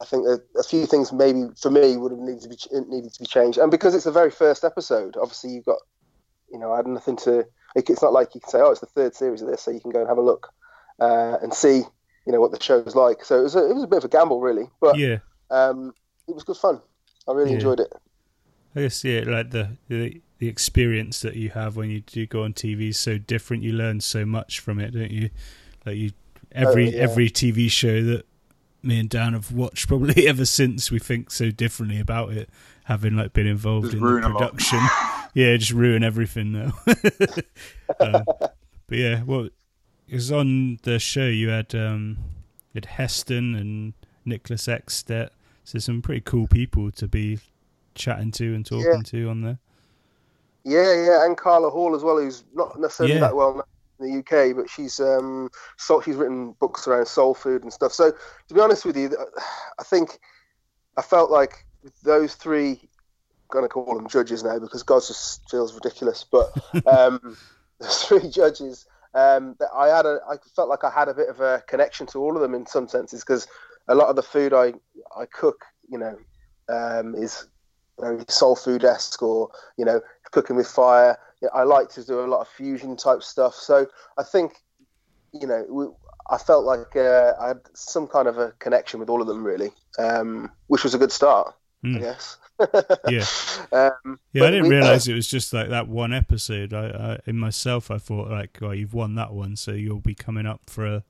I 0.00 0.04
think 0.04 0.26
a 0.26 0.62
few 0.62 0.86
things 0.86 1.12
maybe 1.12 1.44
for 1.60 1.70
me 1.70 1.96
would 1.96 2.12
have 2.12 2.20
needed 2.20 2.42
to 2.42 2.48
be 2.48 2.56
ch- 2.56 2.68
needed 2.88 3.12
to 3.12 3.20
be 3.20 3.26
changed, 3.26 3.58
and 3.58 3.70
because 3.70 3.94
it's 3.94 4.04
the 4.04 4.12
very 4.12 4.30
first 4.30 4.64
episode, 4.64 5.16
obviously 5.16 5.50
you've 5.50 5.64
got 5.64 5.78
you 6.52 6.58
know 6.58 6.72
I 6.72 6.76
had 6.76 6.86
nothing 6.86 7.16
to. 7.18 7.44
It's 7.76 8.02
not 8.02 8.12
like 8.12 8.34
you 8.34 8.40
can 8.40 8.50
say, 8.50 8.60
"Oh, 8.60 8.70
it's 8.70 8.80
the 8.80 8.86
third 8.86 9.14
series 9.14 9.42
of 9.42 9.48
this," 9.48 9.62
so 9.62 9.70
you 9.70 9.80
can 9.80 9.90
go 9.90 10.00
and 10.00 10.08
have 10.08 10.18
a 10.18 10.22
look 10.22 10.52
uh, 11.00 11.38
and 11.42 11.52
see 11.52 11.82
you 12.26 12.32
know 12.32 12.40
what 12.40 12.52
the 12.52 12.62
show's 12.62 12.94
like. 12.94 13.24
So 13.24 13.38
it 13.40 13.42
was 13.42 13.54
a, 13.56 13.70
it 13.70 13.74
was 13.74 13.84
a 13.84 13.86
bit 13.88 13.98
of 13.98 14.04
a 14.04 14.08
gamble, 14.08 14.40
really, 14.40 14.64
but 14.80 14.98
yeah, 14.98 15.18
um, 15.50 15.92
it 16.28 16.34
was 16.34 16.44
good 16.44 16.56
fun. 16.56 16.80
I 17.28 17.32
really 17.32 17.50
Yeah. 17.50 17.56
enjoyed 17.56 17.80
it. 17.80 17.92
I 18.76 18.80
guess 18.82 19.04
yeah, 19.04 19.20
like 19.26 19.50
the, 19.50 19.76
the 19.88 20.20
the 20.38 20.48
experience 20.48 21.20
that 21.20 21.36
you 21.36 21.50
have 21.50 21.76
when 21.76 21.90
you 21.90 22.00
do 22.00 22.26
go 22.26 22.42
on 22.42 22.52
TV 22.54 22.88
is 22.88 22.98
so 22.98 23.18
different. 23.18 23.62
You 23.62 23.72
learn 23.72 24.00
so 24.00 24.26
much 24.26 24.60
from 24.60 24.80
it, 24.80 24.90
don't 24.92 25.10
you? 25.10 25.30
Like 25.86 25.96
you, 25.96 26.10
every 26.52 26.88
Oh, 26.88 26.90
yeah. 26.90 27.02
every 27.02 27.30
TV 27.30 27.70
show 27.70 28.02
that 28.02 28.26
me 28.82 28.98
and 28.98 29.08
Dan 29.08 29.32
have 29.32 29.52
watched 29.52 29.86
probably 29.88 30.26
ever 30.28 30.44
since 30.44 30.90
we 30.90 30.98
think 30.98 31.30
so 31.30 31.50
differently 31.50 32.00
about 32.00 32.32
it, 32.32 32.50
having 32.84 33.16
like 33.16 33.32
been 33.32 33.46
involved 33.46 33.86
Just 33.86 33.94
in 33.94 34.00
the 34.00 34.06
ruin 34.06 34.24
a 34.24 34.28
lot. 34.28 34.38
production. 34.56 34.80
yeah, 35.34 35.56
just 35.56 35.70
ruin 35.72 36.02
everything 36.02 36.52
now. 36.52 36.72
um, 38.00 38.24
but 38.86 38.98
yeah, 38.98 39.22
well, 39.22 39.48
because 40.06 40.30
on 40.32 40.78
the 40.82 40.98
show 40.98 41.26
you 41.26 41.48
had 41.48 41.74
um, 41.74 42.18
you 42.72 42.78
had 42.78 42.86
Heston 42.86 43.54
and 43.54 43.92
Niklas 44.26 44.68
Ekstedt, 44.68 45.30
so 45.64 45.78
some 45.78 46.02
pretty 46.02 46.20
cool 46.22 46.46
people 46.46 46.90
to 46.92 47.08
be 47.08 47.38
chatting 47.94 48.30
to 48.32 48.54
and 48.54 48.64
talking 48.66 48.86
Yeah. 48.96 49.02
to 49.04 49.28
on 49.30 49.42
there. 49.42 49.58
Yeah, 50.64 50.94
yeah, 51.04 51.24
and 51.26 51.36
Carla 51.36 51.70
Hall 51.70 51.94
as 51.94 52.02
well, 52.02 52.18
who's 52.18 52.44
not 52.54 52.78
necessarily 52.80 53.14
Yeah. 53.14 53.20
that 53.20 53.36
well 53.36 53.54
known 53.54 53.64
in 54.00 54.06
the 54.06 54.18
UK, 54.18 54.56
but 54.56 54.68
she's 54.70 54.98
um, 54.98 55.50
so 55.76 56.00
she's 56.00 56.16
written 56.16 56.52
books 56.52 56.88
around 56.88 57.06
soul 57.06 57.34
food 57.34 57.62
and 57.62 57.72
stuff. 57.72 57.92
So 57.92 58.12
to 58.48 58.54
be 58.54 58.60
honest 58.60 58.84
with 58.84 58.96
you, 58.96 59.10
I 59.78 59.82
think 59.84 60.18
I 60.96 61.02
felt 61.02 61.30
like 61.30 61.66
those 62.02 62.34
three, 62.34 62.70
I'm 62.80 63.50
going 63.50 63.64
to 63.64 63.68
call 63.68 63.94
them 63.94 64.08
judges 64.08 64.42
now 64.42 64.58
because 64.58 64.82
God 64.82 65.02
just 65.06 65.48
feels 65.50 65.74
ridiculous, 65.74 66.24
but 66.24 66.50
um, 66.86 67.36
the 67.78 67.86
three 67.88 68.30
judges. 68.30 68.86
Um, 69.14 69.54
that 69.60 69.68
I 69.74 69.88
had 69.88 70.06
a, 70.06 70.18
I 70.28 70.36
felt 70.56 70.68
like 70.68 70.84
I 70.84 70.90
had 70.90 71.08
a 71.08 71.14
bit 71.14 71.28
of 71.28 71.40
a 71.40 71.62
connection 71.68 72.06
to 72.08 72.18
all 72.18 72.34
of 72.34 72.42
them 72.42 72.54
in 72.54 72.66
some 72.66 72.88
senses 72.88 73.20
because 73.20 73.46
a 73.88 73.94
lot 73.94 74.08
of 74.08 74.16
the 74.16 74.22
food 74.22 74.52
I 74.52 74.74
I 75.16 75.26
cook, 75.26 75.64
you 75.88 75.98
know, 75.98 76.16
um, 76.68 77.14
is 77.14 77.46
very 78.00 78.24
soul 78.28 78.56
food 78.56 78.84
esque 78.84 79.22
or 79.22 79.50
you 79.76 79.84
know 79.84 80.00
cooking 80.32 80.56
with 80.56 80.66
fire. 80.66 81.16
I 81.52 81.62
like 81.64 81.90
to 81.90 82.04
do 82.04 82.20
a 82.20 82.26
lot 82.26 82.40
of 82.40 82.48
fusion 82.48 82.96
type 82.96 83.22
stuff. 83.22 83.54
So 83.54 83.86
I 84.18 84.22
think, 84.22 84.54
you 85.32 85.46
know, 85.46 85.64
we, 85.68 85.86
I 86.30 86.38
felt 86.38 86.64
like 86.64 86.96
uh, 86.96 87.32
I 87.40 87.48
had 87.48 87.60
some 87.74 88.06
kind 88.06 88.28
of 88.28 88.38
a 88.38 88.52
connection 88.58 89.00
with 89.00 89.10
all 89.10 89.20
of 89.20 89.28
them, 89.28 89.44
really, 89.44 89.70
um, 89.98 90.50
which 90.68 90.84
was 90.84 90.94
a 90.94 90.98
good 90.98 91.12
start, 91.12 91.54
Hmm. 91.82 91.96
I 91.96 92.00
guess. 92.00 92.38
Yeah. 93.08 93.24
Um, 93.72 94.20
Yeah, 94.32 94.44
I 94.44 94.50
didn't 94.50 94.64
we- 94.68 94.76
realize 94.76 95.08
it 95.08 95.14
was 95.14 95.26
just 95.26 95.52
like 95.52 95.68
that 95.70 95.88
one 95.88 96.12
episode. 96.12 96.72
I, 96.72 96.86
I 96.86 97.18
in 97.26 97.36
myself, 97.38 97.90
I 97.90 97.98
thought 97.98 98.30
like, 98.30 98.58
well, 98.60 98.72
you've 98.74 98.94
won 98.94 99.16
that 99.16 99.32
one, 99.32 99.56
so 99.56 99.72
you'll 99.72 99.98
be 100.00 100.14
coming 100.14 100.46
up 100.46 100.60
for 100.70 100.86
a, 100.86 101.04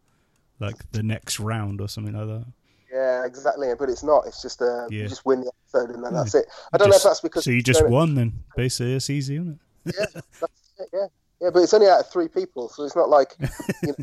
like 0.60 0.76
the 0.92 1.02
next 1.02 1.38
round 1.40 1.80
or 1.82 1.88
something 1.88 2.14
like 2.14 2.26
that. 2.26 2.46
Yeah, 2.90 3.26
exactly. 3.26 3.68
But 3.78 3.90
it's 3.90 4.02
not. 4.02 4.26
It's 4.26 4.40
just 4.40 4.62
uh, 4.62 4.86
Yeah. 4.88 5.02
you 5.02 5.08
just 5.08 5.26
win 5.26 5.40
the 5.42 5.52
episode 5.74 5.94
and 5.94 6.02
then 6.04 6.12
Yeah. 6.14 6.18
that's 6.22 6.34
it. 6.36 6.46
I 6.72 6.78
don't 6.78 6.88
know 6.88 6.96
if 6.96 7.02
that's 7.02 7.20
because 7.20 7.44
so 7.44 7.50
you 7.50 7.62
just 7.62 7.86
won 7.86 8.14
then. 8.14 8.32
Basically, 8.56 8.94
it's 8.94 9.10
easy, 9.10 9.34
isn't 9.36 9.58
it? 9.86 9.94
yeah, 9.98 10.06
that's 10.40 10.72
it, 10.78 10.88
yeah, 10.92 11.06
yeah. 11.42 11.50
But 11.52 11.64
it's 11.64 11.74
only 11.74 11.88
out 11.88 12.00
of 12.00 12.08
three 12.10 12.28
people, 12.28 12.68
so 12.70 12.84
it's 12.84 12.96
not 12.96 13.10
like 13.10 13.34
you 13.82 13.88
know, 13.88 13.94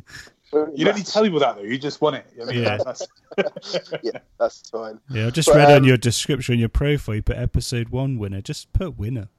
You 0.53 0.85
don't 0.85 0.95
need 0.97 1.05
to 1.05 1.11
tell 1.11 1.23
people 1.23 1.39
that 1.39 1.55
though. 1.55 1.63
You 1.63 1.77
just 1.77 2.01
want 2.01 2.17
it. 2.17 2.25
I 2.41 2.45
mean, 2.45 2.63
Yeah. 2.63 2.77
that's, 2.85 3.07
yeah, 4.03 4.19
that's 4.39 4.69
fine. 4.69 4.99
Yeah, 5.09 5.27
I 5.27 5.29
just 5.29 5.47
But, 5.47 5.57
read 5.57 5.71
on 5.71 5.77
um, 5.79 5.83
your 5.85 5.97
description, 5.97 6.53
on 6.53 6.59
your 6.59 6.69
profile, 6.69 7.15
you 7.15 7.21
put 7.21 7.37
episode 7.37 7.89
one 7.89 8.17
winner. 8.17 8.41
Just 8.41 8.71
put 8.73 8.97
winner. 8.97 9.29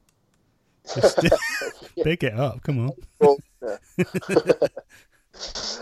Just 0.95 1.19
big 2.03 2.23
it 2.23 2.33
up. 2.33 2.61
Come 2.63 2.79
on. 2.79 2.91
Well, 3.19 3.37
yeah. 3.61 3.77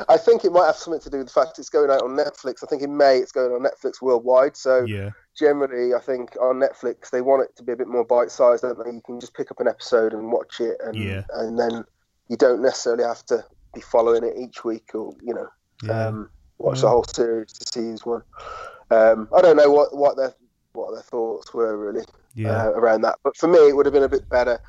I 0.07 0.17
think 0.17 0.45
it 0.45 0.51
might 0.51 0.65
have 0.67 0.77
something 0.77 1.01
to 1.01 1.09
do 1.09 1.17
with 1.17 1.27
the 1.27 1.33
fact 1.33 1.59
it's 1.59 1.69
going 1.69 1.89
out 1.89 2.01
on 2.03 2.11
Netflix. 2.11 2.63
I 2.63 2.67
think 2.67 2.81
in 2.81 2.95
May 2.95 3.17
it's 3.17 3.31
going 3.33 3.51
on 3.51 3.61
Netflix 3.61 4.01
worldwide. 4.01 4.55
So 4.55 4.85
Yeah, 4.85 5.09
generally, 5.37 5.93
I 5.93 5.99
think 5.99 6.37
on 6.41 6.55
Netflix 6.59 7.09
they 7.09 7.21
want 7.21 7.43
it 7.43 7.55
to 7.57 7.63
be 7.63 7.73
a 7.73 7.75
bit 7.75 7.87
more 7.87 8.05
bite-sized, 8.05 8.61
don't 8.63 8.77
they? 8.83 8.91
You 8.91 9.01
can 9.05 9.19
just 9.19 9.33
pick 9.33 9.51
up 9.51 9.59
an 9.59 9.67
episode 9.67 10.13
and 10.13 10.31
watch 10.31 10.59
it, 10.61 10.77
and 10.85 10.95
Yeah. 10.95 11.23
and 11.33 11.59
then 11.59 11.83
you 12.29 12.37
don't 12.37 12.61
necessarily 12.61 13.03
have 13.03 13.25
to 13.25 13.43
be 13.73 13.81
following 13.81 14.23
it 14.23 14.33
each 14.37 14.63
week 14.63 14.91
or 14.93 15.13
you 15.21 15.33
know 15.33 15.47
yeah. 15.83 16.07
um, 16.07 16.29
watch 16.57 16.77
Yeah. 16.77 16.81
the 16.81 16.89
whole 16.89 17.03
series 17.05 17.53
to 17.53 17.65
see 17.71 17.87
who's 17.87 18.05
won. 18.05 18.23
Um, 18.89 19.29
I 19.35 19.41
don't 19.41 19.57
know 19.57 19.71
what 19.71 19.95
what 19.95 20.17
their 20.17 20.33
what 20.73 20.91
their 20.93 21.01
thoughts 21.03 21.53
were 21.53 21.77
really 21.77 22.05
yeah. 22.35 22.65
uh, 22.65 22.69
around 22.71 23.01
that, 23.01 23.17
but 23.23 23.35
for 23.37 23.47
me 23.47 23.59
it 23.69 23.75
would 23.75 23.85
have 23.85 23.93
been 23.93 24.03
a 24.03 24.09
bit 24.09 24.27
better 24.29 24.59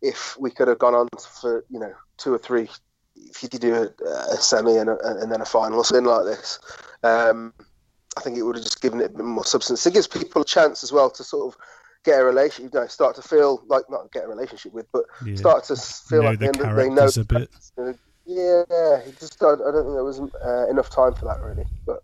if 0.00 0.36
we 0.38 0.50
could 0.50 0.68
have 0.68 0.78
gone 0.78 0.94
on 0.94 1.08
for 1.18 1.64
you 1.68 1.78
know 1.78 1.92
two 2.16 2.32
or 2.34 2.38
three. 2.38 2.68
If 3.16 3.42
you 3.42 3.48
did 3.48 3.60
do 3.60 3.74
a, 3.74 4.04
a 4.32 4.36
semi 4.36 4.76
and, 4.76 4.90
a, 4.90 4.96
and 5.20 5.30
then 5.30 5.40
a 5.40 5.44
final 5.44 5.78
or 5.78 5.84
something 5.84 6.04
like 6.06 6.24
this, 6.24 6.58
um, 7.02 7.52
I 8.16 8.20
think 8.20 8.36
it 8.36 8.42
would 8.42 8.56
have 8.56 8.64
just 8.64 8.80
given 8.82 9.00
it 9.00 9.06
a 9.06 9.16
bit 9.16 9.24
more 9.24 9.44
substance. 9.44 9.86
It 9.86 9.94
gives 9.94 10.08
people 10.08 10.42
a 10.42 10.44
chance 10.44 10.82
as 10.82 10.92
well 10.92 11.08
to 11.10 11.22
sort 11.22 11.52
of 11.54 11.60
get 12.04 12.20
a 12.20 12.24
relationship, 12.24 12.74
you 12.74 12.80
know, 12.80 12.86
start 12.88 13.14
to 13.16 13.22
feel 13.22 13.62
like 13.68 13.84
not 13.88 14.10
get 14.12 14.24
a 14.24 14.28
relationship 14.28 14.72
with, 14.72 14.86
but 14.92 15.04
yeah. 15.24 15.36
start 15.36 15.64
to 15.64 15.76
feel 15.76 16.22
Know 16.22 16.30
like 16.30 16.38
the 16.40 16.46
they, 16.52 16.82
they 16.82 16.90
know. 16.90 17.06
a 17.06 17.24
bit. 17.24 17.50
Yeah, 18.24 19.00
just 19.18 19.42
I, 19.42 19.52
I 19.52 19.56
don't 19.56 19.84
think 19.84 19.94
there 19.94 20.04
was 20.04 20.20
uh, 20.20 20.68
enough 20.70 20.90
time 20.90 21.14
for 21.14 21.24
that 21.26 21.40
really, 21.42 21.64
but 21.86 22.02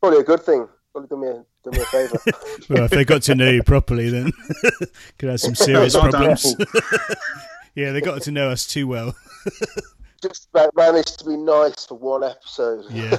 probably 0.00 0.20
a 0.20 0.24
good 0.24 0.42
thing. 0.42 0.68
Probably 0.92 1.08
done 1.08 1.20
me 1.20 1.28
a, 1.28 1.44
done 1.64 1.74
me 1.74 1.80
a 1.80 1.84
favour. 1.86 2.18
Well, 2.68 2.84
if 2.84 2.90
they 2.90 3.04
got 3.04 3.22
to 3.22 3.34
know 3.34 3.48
you 3.50 3.62
properly, 3.62 4.10
then 4.10 4.32
could 5.18 5.28
have 5.28 5.40
some 5.40 5.54
serious 5.54 5.96
problems. 5.96 6.56
yeah, 7.74 7.92
they 7.92 8.00
got 8.00 8.22
to 8.22 8.32
know 8.32 8.50
us 8.50 8.66
too 8.66 8.86
well. 8.88 9.14
just 10.22 10.48
ma- 10.52 10.68
managed 10.74 11.18
to 11.20 11.24
be 11.26 11.36
nice 11.36 11.86
for 11.86 11.96
one 11.96 12.24
episode. 12.24 12.84
Yeah. 12.90 13.16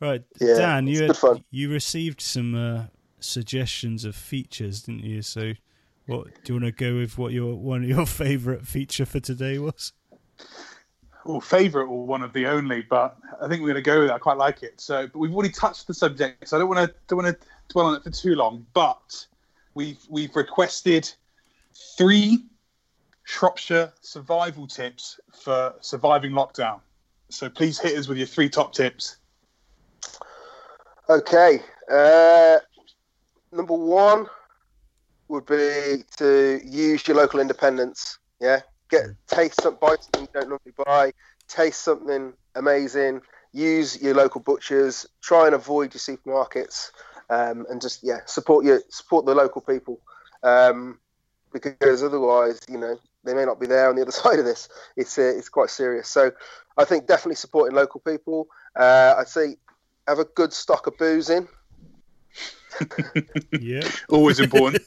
right, 0.00 0.22
Yeah, 0.40 0.54
Dan, 0.56 0.86
you 0.86 1.12
fun. 1.14 1.44
you 1.50 1.70
received 1.70 2.20
some 2.20 2.54
uh, 2.54 2.84
suggestions 3.20 4.04
of 4.04 4.14
features, 4.14 4.82
didn't 4.82 5.04
you? 5.04 5.22
So, 5.22 5.52
what 6.06 6.26
do 6.44 6.52
you 6.52 6.60
want 6.60 6.76
to 6.76 6.84
go 6.84 6.96
with? 6.96 7.18
What 7.18 7.32
your 7.32 7.54
one 7.54 7.82
of 7.82 7.88
your 7.88 8.06
favourite 8.06 8.66
feature 8.66 9.06
for 9.06 9.20
today 9.20 9.58
was? 9.58 9.92
or 11.26 11.42
favourite 11.42 11.86
or 11.86 12.06
one 12.06 12.22
of 12.22 12.32
the 12.32 12.46
only, 12.46 12.82
but 12.82 13.16
I 13.40 13.48
think 13.48 13.60
we're 13.60 13.72
going 13.72 13.82
to 13.82 13.82
go 13.82 14.00
with 14.00 14.10
it. 14.10 14.12
I 14.12 14.18
quite 14.18 14.36
like 14.36 14.62
it. 14.62 14.80
So, 14.80 15.06
but 15.06 15.18
we've 15.18 15.34
already 15.34 15.52
touched 15.52 15.86
the 15.86 15.94
subject, 15.94 16.48
so 16.48 16.56
I 16.56 16.60
don't 16.60 16.68
want 16.68 16.88
to 16.88 16.94
don't 17.08 17.22
want 17.22 17.40
to 17.40 17.46
dwell 17.68 17.86
on 17.86 17.96
it 17.96 18.02
for 18.02 18.10
too 18.10 18.34
long. 18.34 18.64
But 18.72 19.26
we've 19.74 19.98
we've 20.08 20.34
requested 20.34 21.12
three 21.96 22.44
Shropshire 23.24 23.92
survival 24.00 24.66
tips 24.66 25.18
for 25.32 25.74
surviving 25.80 26.32
lockdown. 26.32 26.80
So 27.28 27.48
please 27.48 27.78
hit 27.78 27.98
us 27.98 28.06
with 28.06 28.18
your 28.18 28.26
three 28.26 28.48
top 28.48 28.72
tips. 28.72 29.16
Okay. 31.08 31.60
Uh, 31.90 32.58
number 33.52 33.74
one 33.74 34.26
would 35.28 35.46
be 35.46 36.04
to 36.18 36.60
use 36.64 37.06
your 37.06 37.16
local 37.16 37.40
independence. 37.40 38.18
Yeah. 38.40 38.60
Get 38.88 39.06
taste 39.26 39.60
some 39.62 39.76
buy 39.80 39.96
something 40.00 40.22
you 40.22 40.28
don't 40.32 40.48
normally 40.48 40.74
buy. 40.84 41.12
Taste 41.48 41.82
something 41.82 42.32
amazing. 42.54 43.20
Use 43.52 44.00
your 44.00 44.14
local 44.14 44.40
butchers. 44.40 45.06
Try 45.22 45.46
and 45.46 45.54
avoid 45.54 45.94
your 45.94 46.00
supermarkets. 46.00 46.90
Um, 47.28 47.66
and 47.68 47.80
just 47.80 48.04
yeah, 48.04 48.20
support 48.26 48.64
your 48.64 48.80
support 48.88 49.26
the 49.26 49.34
local 49.34 49.60
people. 49.60 50.00
Um, 50.42 51.00
because 51.52 52.02
otherwise, 52.02 52.60
you 52.68 52.78
know, 52.78 52.98
they 53.24 53.34
may 53.34 53.44
not 53.44 53.58
be 53.58 53.66
there 53.66 53.88
on 53.88 53.96
the 53.96 54.02
other 54.02 54.10
side 54.12 54.38
of 54.38 54.44
this. 54.44 54.68
It's 54.96 55.18
uh, 55.18 55.34
it's 55.36 55.48
quite 55.48 55.70
serious. 55.70 56.08
So, 56.08 56.32
I 56.76 56.84
think 56.84 57.06
definitely 57.06 57.36
supporting 57.36 57.76
local 57.76 58.00
people. 58.00 58.46
Uh, 58.76 59.14
I'd 59.18 59.28
say 59.28 59.56
have 60.06 60.18
a 60.18 60.24
good 60.24 60.52
stock 60.52 60.86
of 60.86 60.96
booze 60.98 61.30
in. 61.30 61.48
Yeah, 63.60 63.88
Always 64.08 64.40
important. 64.40 64.82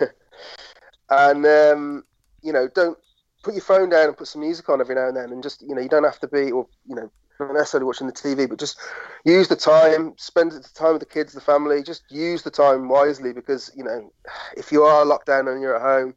and 1.10 1.46
um, 1.46 2.04
you 2.42 2.52
know 2.52 2.68
don't 2.74 2.98
put 3.42 3.54
your 3.54 3.62
phone 3.62 3.88
down 3.88 4.08
and 4.08 4.16
put 4.16 4.28
some 4.28 4.42
music 4.42 4.68
on 4.68 4.80
every 4.80 4.94
now 4.94 5.08
and 5.08 5.16
then 5.16 5.30
and 5.30 5.42
just 5.42 5.62
you 5.62 5.74
know 5.74 5.80
you 5.80 5.88
don't 5.88 6.04
have 6.04 6.20
to 6.20 6.28
be 6.28 6.50
or 6.50 6.66
you 6.86 6.94
know 6.94 7.10
not 7.40 7.54
necessarily 7.54 7.86
watching 7.86 8.06
the 8.08 8.12
tv 8.12 8.48
but 8.48 8.58
just 8.58 8.78
use 9.24 9.46
the 9.46 9.56
time 9.56 10.12
spend 10.16 10.50
the 10.50 10.60
time 10.74 10.92
with 10.92 11.00
the 11.00 11.06
kids 11.06 11.32
the 11.32 11.40
family 11.40 11.82
just 11.82 12.02
use 12.10 12.42
the 12.42 12.50
time 12.50 12.88
wisely 12.88 13.32
because 13.32 13.70
you 13.76 13.84
know 13.84 14.12
if 14.56 14.72
you 14.72 14.82
are 14.82 15.04
locked 15.04 15.26
down 15.26 15.46
and 15.46 15.62
you're 15.62 15.76
at 15.76 15.82
home 15.82 16.14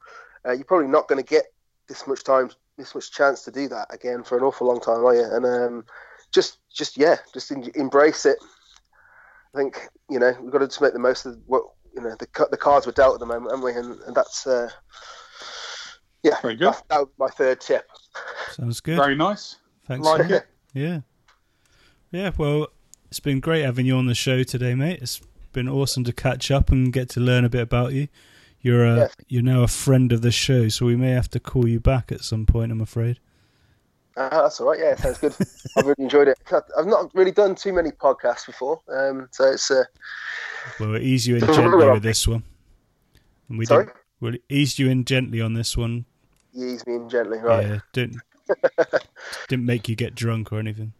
uh, 0.48 0.52
you're 0.52 0.66
probably 0.66 0.88
not 0.88 1.08
going 1.08 1.24
to 1.24 1.28
get 1.28 1.46
this 1.88 2.08
much 2.08 2.24
time 2.24 2.50
this 2.78 2.96
much 2.96 3.12
chance 3.12 3.44
to 3.44 3.52
do 3.52 3.68
that 3.68 3.88
again 3.92 4.24
for 4.24 4.38
an 4.38 4.44
awful 4.44 4.68
long 4.68 4.80
time 4.80 5.06
are 5.06 5.16
you? 5.16 5.24
And 5.24 5.46
um, 5.46 5.86
just 6.34 6.58
just 6.74 6.98
yeah 6.98 7.18
just 7.34 7.52
en- 7.52 7.72
embrace 7.76 8.26
it 8.26 8.38
i 9.54 9.58
think 9.58 9.88
you 10.10 10.20
know 10.20 10.34
we've 10.42 10.52
got 10.52 10.60
to 10.60 10.68
just 10.68 10.82
make 10.82 10.94
the 10.94 11.00
most 11.00 11.26
of 11.26 11.38
what 11.48 11.64
you 11.96 12.02
know 12.02 12.16
the, 12.20 12.48
the 12.52 12.58
cards 12.58 12.86
were 12.86 12.92
dealt 12.92 13.16
at 13.16 13.20
the 13.20 13.26
moment 13.26 13.52
haven't 13.52 13.66
we 13.66 13.74
and, 13.74 14.00
and 14.02 14.16
that's 14.16 14.48
uh, 14.48 14.70
yeah, 16.24 16.40
Very 16.42 16.56
good. 16.56 16.68
That, 16.74 16.84
that 16.90 17.00
would 17.00 17.08
be 17.08 17.14
my 17.18 17.30
third 17.30 17.62
tip. 17.62 17.90
sounds 18.52 18.80
good. 18.80 18.96
Very 18.96 19.16
nice. 19.16 19.58
Thanks. 19.88 20.06
Like 20.06 20.30
it. 20.30 20.48
Yeah. 20.74 21.00
Yeah, 22.12 22.32
well, 22.38 22.68
it's 23.10 23.20
been 23.20 23.40
great 23.42 23.64
having 23.64 23.86
you 23.86 23.98
on 23.98 24.06
the 24.06 24.16
show 24.16 24.44
today, 24.44 24.74
mate. 24.76 25.00
It's 25.02 25.20
been 25.52 25.68
awesome 25.68 26.04
to 26.06 26.14
catch 26.14 26.50
up 26.52 26.70
and 26.70 26.94
get 26.94 27.10
to 27.10 27.20
learn 27.20 27.44
a 27.44 27.50
bit 27.50 27.62
about 27.62 27.92
you. 27.94 28.08
You're 28.62 28.86
a, 28.86 28.96
Yes. 28.98 29.16
you're 29.28 29.44
now 29.44 29.64
a 29.64 29.68
friend 29.68 30.12
of 30.14 30.22
the 30.22 30.32
show, 30.32 30.70
so 30.70 30.86
we 30.86 30.96
may 30.96 31.10
have 31.10 31.30
to 31.32 31.40
call 31.42 31.68
you 31.68 31.80
back 31.80 32.12
at 32.12 32.22
some 32.24 32.46
point, 32.46 32.72
I'm 32.72 32.80
afraid. 32.82 33.20
Uh, 34.30 34.44
that's 34.44 34.60
all 34.62 34.68
right. 34.70 34.80
Yeah, 34.80 34.96
sounds 34.96 35.18
good. 35.18 35.36
I've 35.78 35.86
really 35.86 36.04
enjoyed 36.04 36.28
it. 36.28 36.38
I've 36.78 36.86
not 36.86 37.14
really 37.16 37.32
done 37.32 37.56
too 37.56 37.74
many 37.74 37.92
podcasts 37.92 38.46
before, 38.46 38.80
um, 38.92 39.28
so 39.32 39.46
it's 39.46 39.72
uh, 39.72 39.84
Well, 40.80 40.92
we'll 40.92 41.02
ease 41.02 41.26
you 41.26 41.38
in 41.38 41.42
gently 41.54 41.90
with 41.90 42.04
this 42.04 42.28
one. 42.28 42.44
And 43.50 43.58
we 43.58 43.66
sorry. 43.66 43.88
we'll 44.20 44.36
ease 44.50 44.78
you 44.78 44.90
in 44.90 45.06
gently 45.06 45.42
on 45.42 45.54
this 45.54 45.76
one. 45.76 46.06
You 46.54 46.68
ease 46.68 46.86
me 46.86 46.96
in 46.96 47.10
gently, 47.10 47.40
right? 47.40 47.66
Yeah, 47.66 47.80
didn't 47.94 48.22
didn't 49.48 49.66
make 49.66 49.90
you 49.90 49.96
get 49.96 50.14
drunk 50.14 50.52
or 50.52 50.60
anything. 50.60 50.94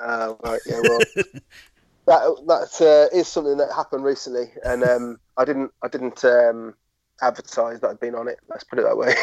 Uh, 0.00 0.34
right. 0.42 0.60
Yeah. 0.66 0.80
Well, 0.82 0.98
that 2.06 2.44
that 2.46 3.10
uh, 3.12 3.16
is 3.16 3.28
something 3.28 3.56
that 3.58 3.72
happened 3.72 4.04
recently, 4.04 4.52
and 4.64 4.82
um, 4.82 5.20
I 5.36 5.44
didn't 5.44 5.72
I 5.82 5.88
didn't 5.88 6.24
um, 6.24 6.74
advertise 7.22 7.80
that 7.80 7.90
I'd 7.90 8.00
been 8.00 8.14
on 8.14 8.28
it. 8.28 8.38
Let's 8.48 8.64
put 8.64 8.78
it 8.78 8.82
that 8.82 8.96
way. 8.96 9.14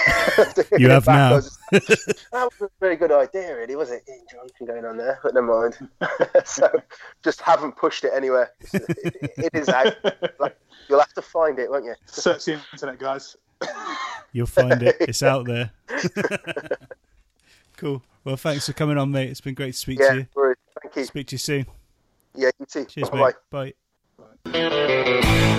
You 0.79 0.89
have 0.89 1.05
Back, 1.05 1.15
now. 1.15 1.35
was 1.35 1.57
just- 1.73 2.07
that 2.31 2.43
was 2.45 2.61
a 2.61 2.69
very 2.79 2.95
good 2.95 3.11
idea, 3.11 3.55
really, 3.55 3.75
was 3.75 3.91
it? 3.91 4.05
Getting 4.05 4.23
drunk 4.31 4.51
and 4.59 4.67
going 4.67 4.85
on 4.85 4.97
there, 4.97 5.19
but 5.23 5.33
never 5.33 5.47
mind. 5.47 5.89
so, 6.45 6.69
just 7.23 7.41
haven't 7.41 7.75
pushed 7.75 8.03
it 8.03 8.11
anywhere. 8.15 8.51
It, 8.73 9.31
it 9.37 9.49
is 9.53 9.69
out. 9.69 9.93
You'll 10.89 10.99
have 10.99 11.13
to 11.13 11.21
find 11.21 11.59
it, 11.59 11.69
won't 11.69 11.85
you? 11.85 11.93
Search 12.05 12.45
the 12.45 12.59
internet, 12.73 12.97
guys. 12.99 13.35
You'll 14.31 14.47
find 14.47 14.81
it. 14.81 14.95
It's 15.01 15.21
out 15.23 15.45
there. 15.45 15.71
cool. 17.77 18.01
Well, 18.23 18.37
thanks 18.37 18.65
for 18.65 18.73
coming 18.73 18.97
on, 18.97 19.11
mate. 19.11 19.29
It's 19.29 19.41
been 19.41 19.53
great 19.55 19.73
to 19.73 19.77
speak 19.77 19.99
Yeah. 19.99 20.09
to 20.11 20.15
you. 20.19 20.27
Bruce, 20.33 20.57
Thank 20.81 20.95
you. 20.95 21.03
Speak 21.05 21.27
to 21.27 21.33
you 21.35 21.37
soon. 21.39 21.65
Yeah. 22.35 22.49
You 22.59 22.65
too. 22.65 22.85
Cheers, 22.85 23.09
Bye-bye. 23.09 23.33
mate. 23.63 23.75
Bye. 24.53 25.57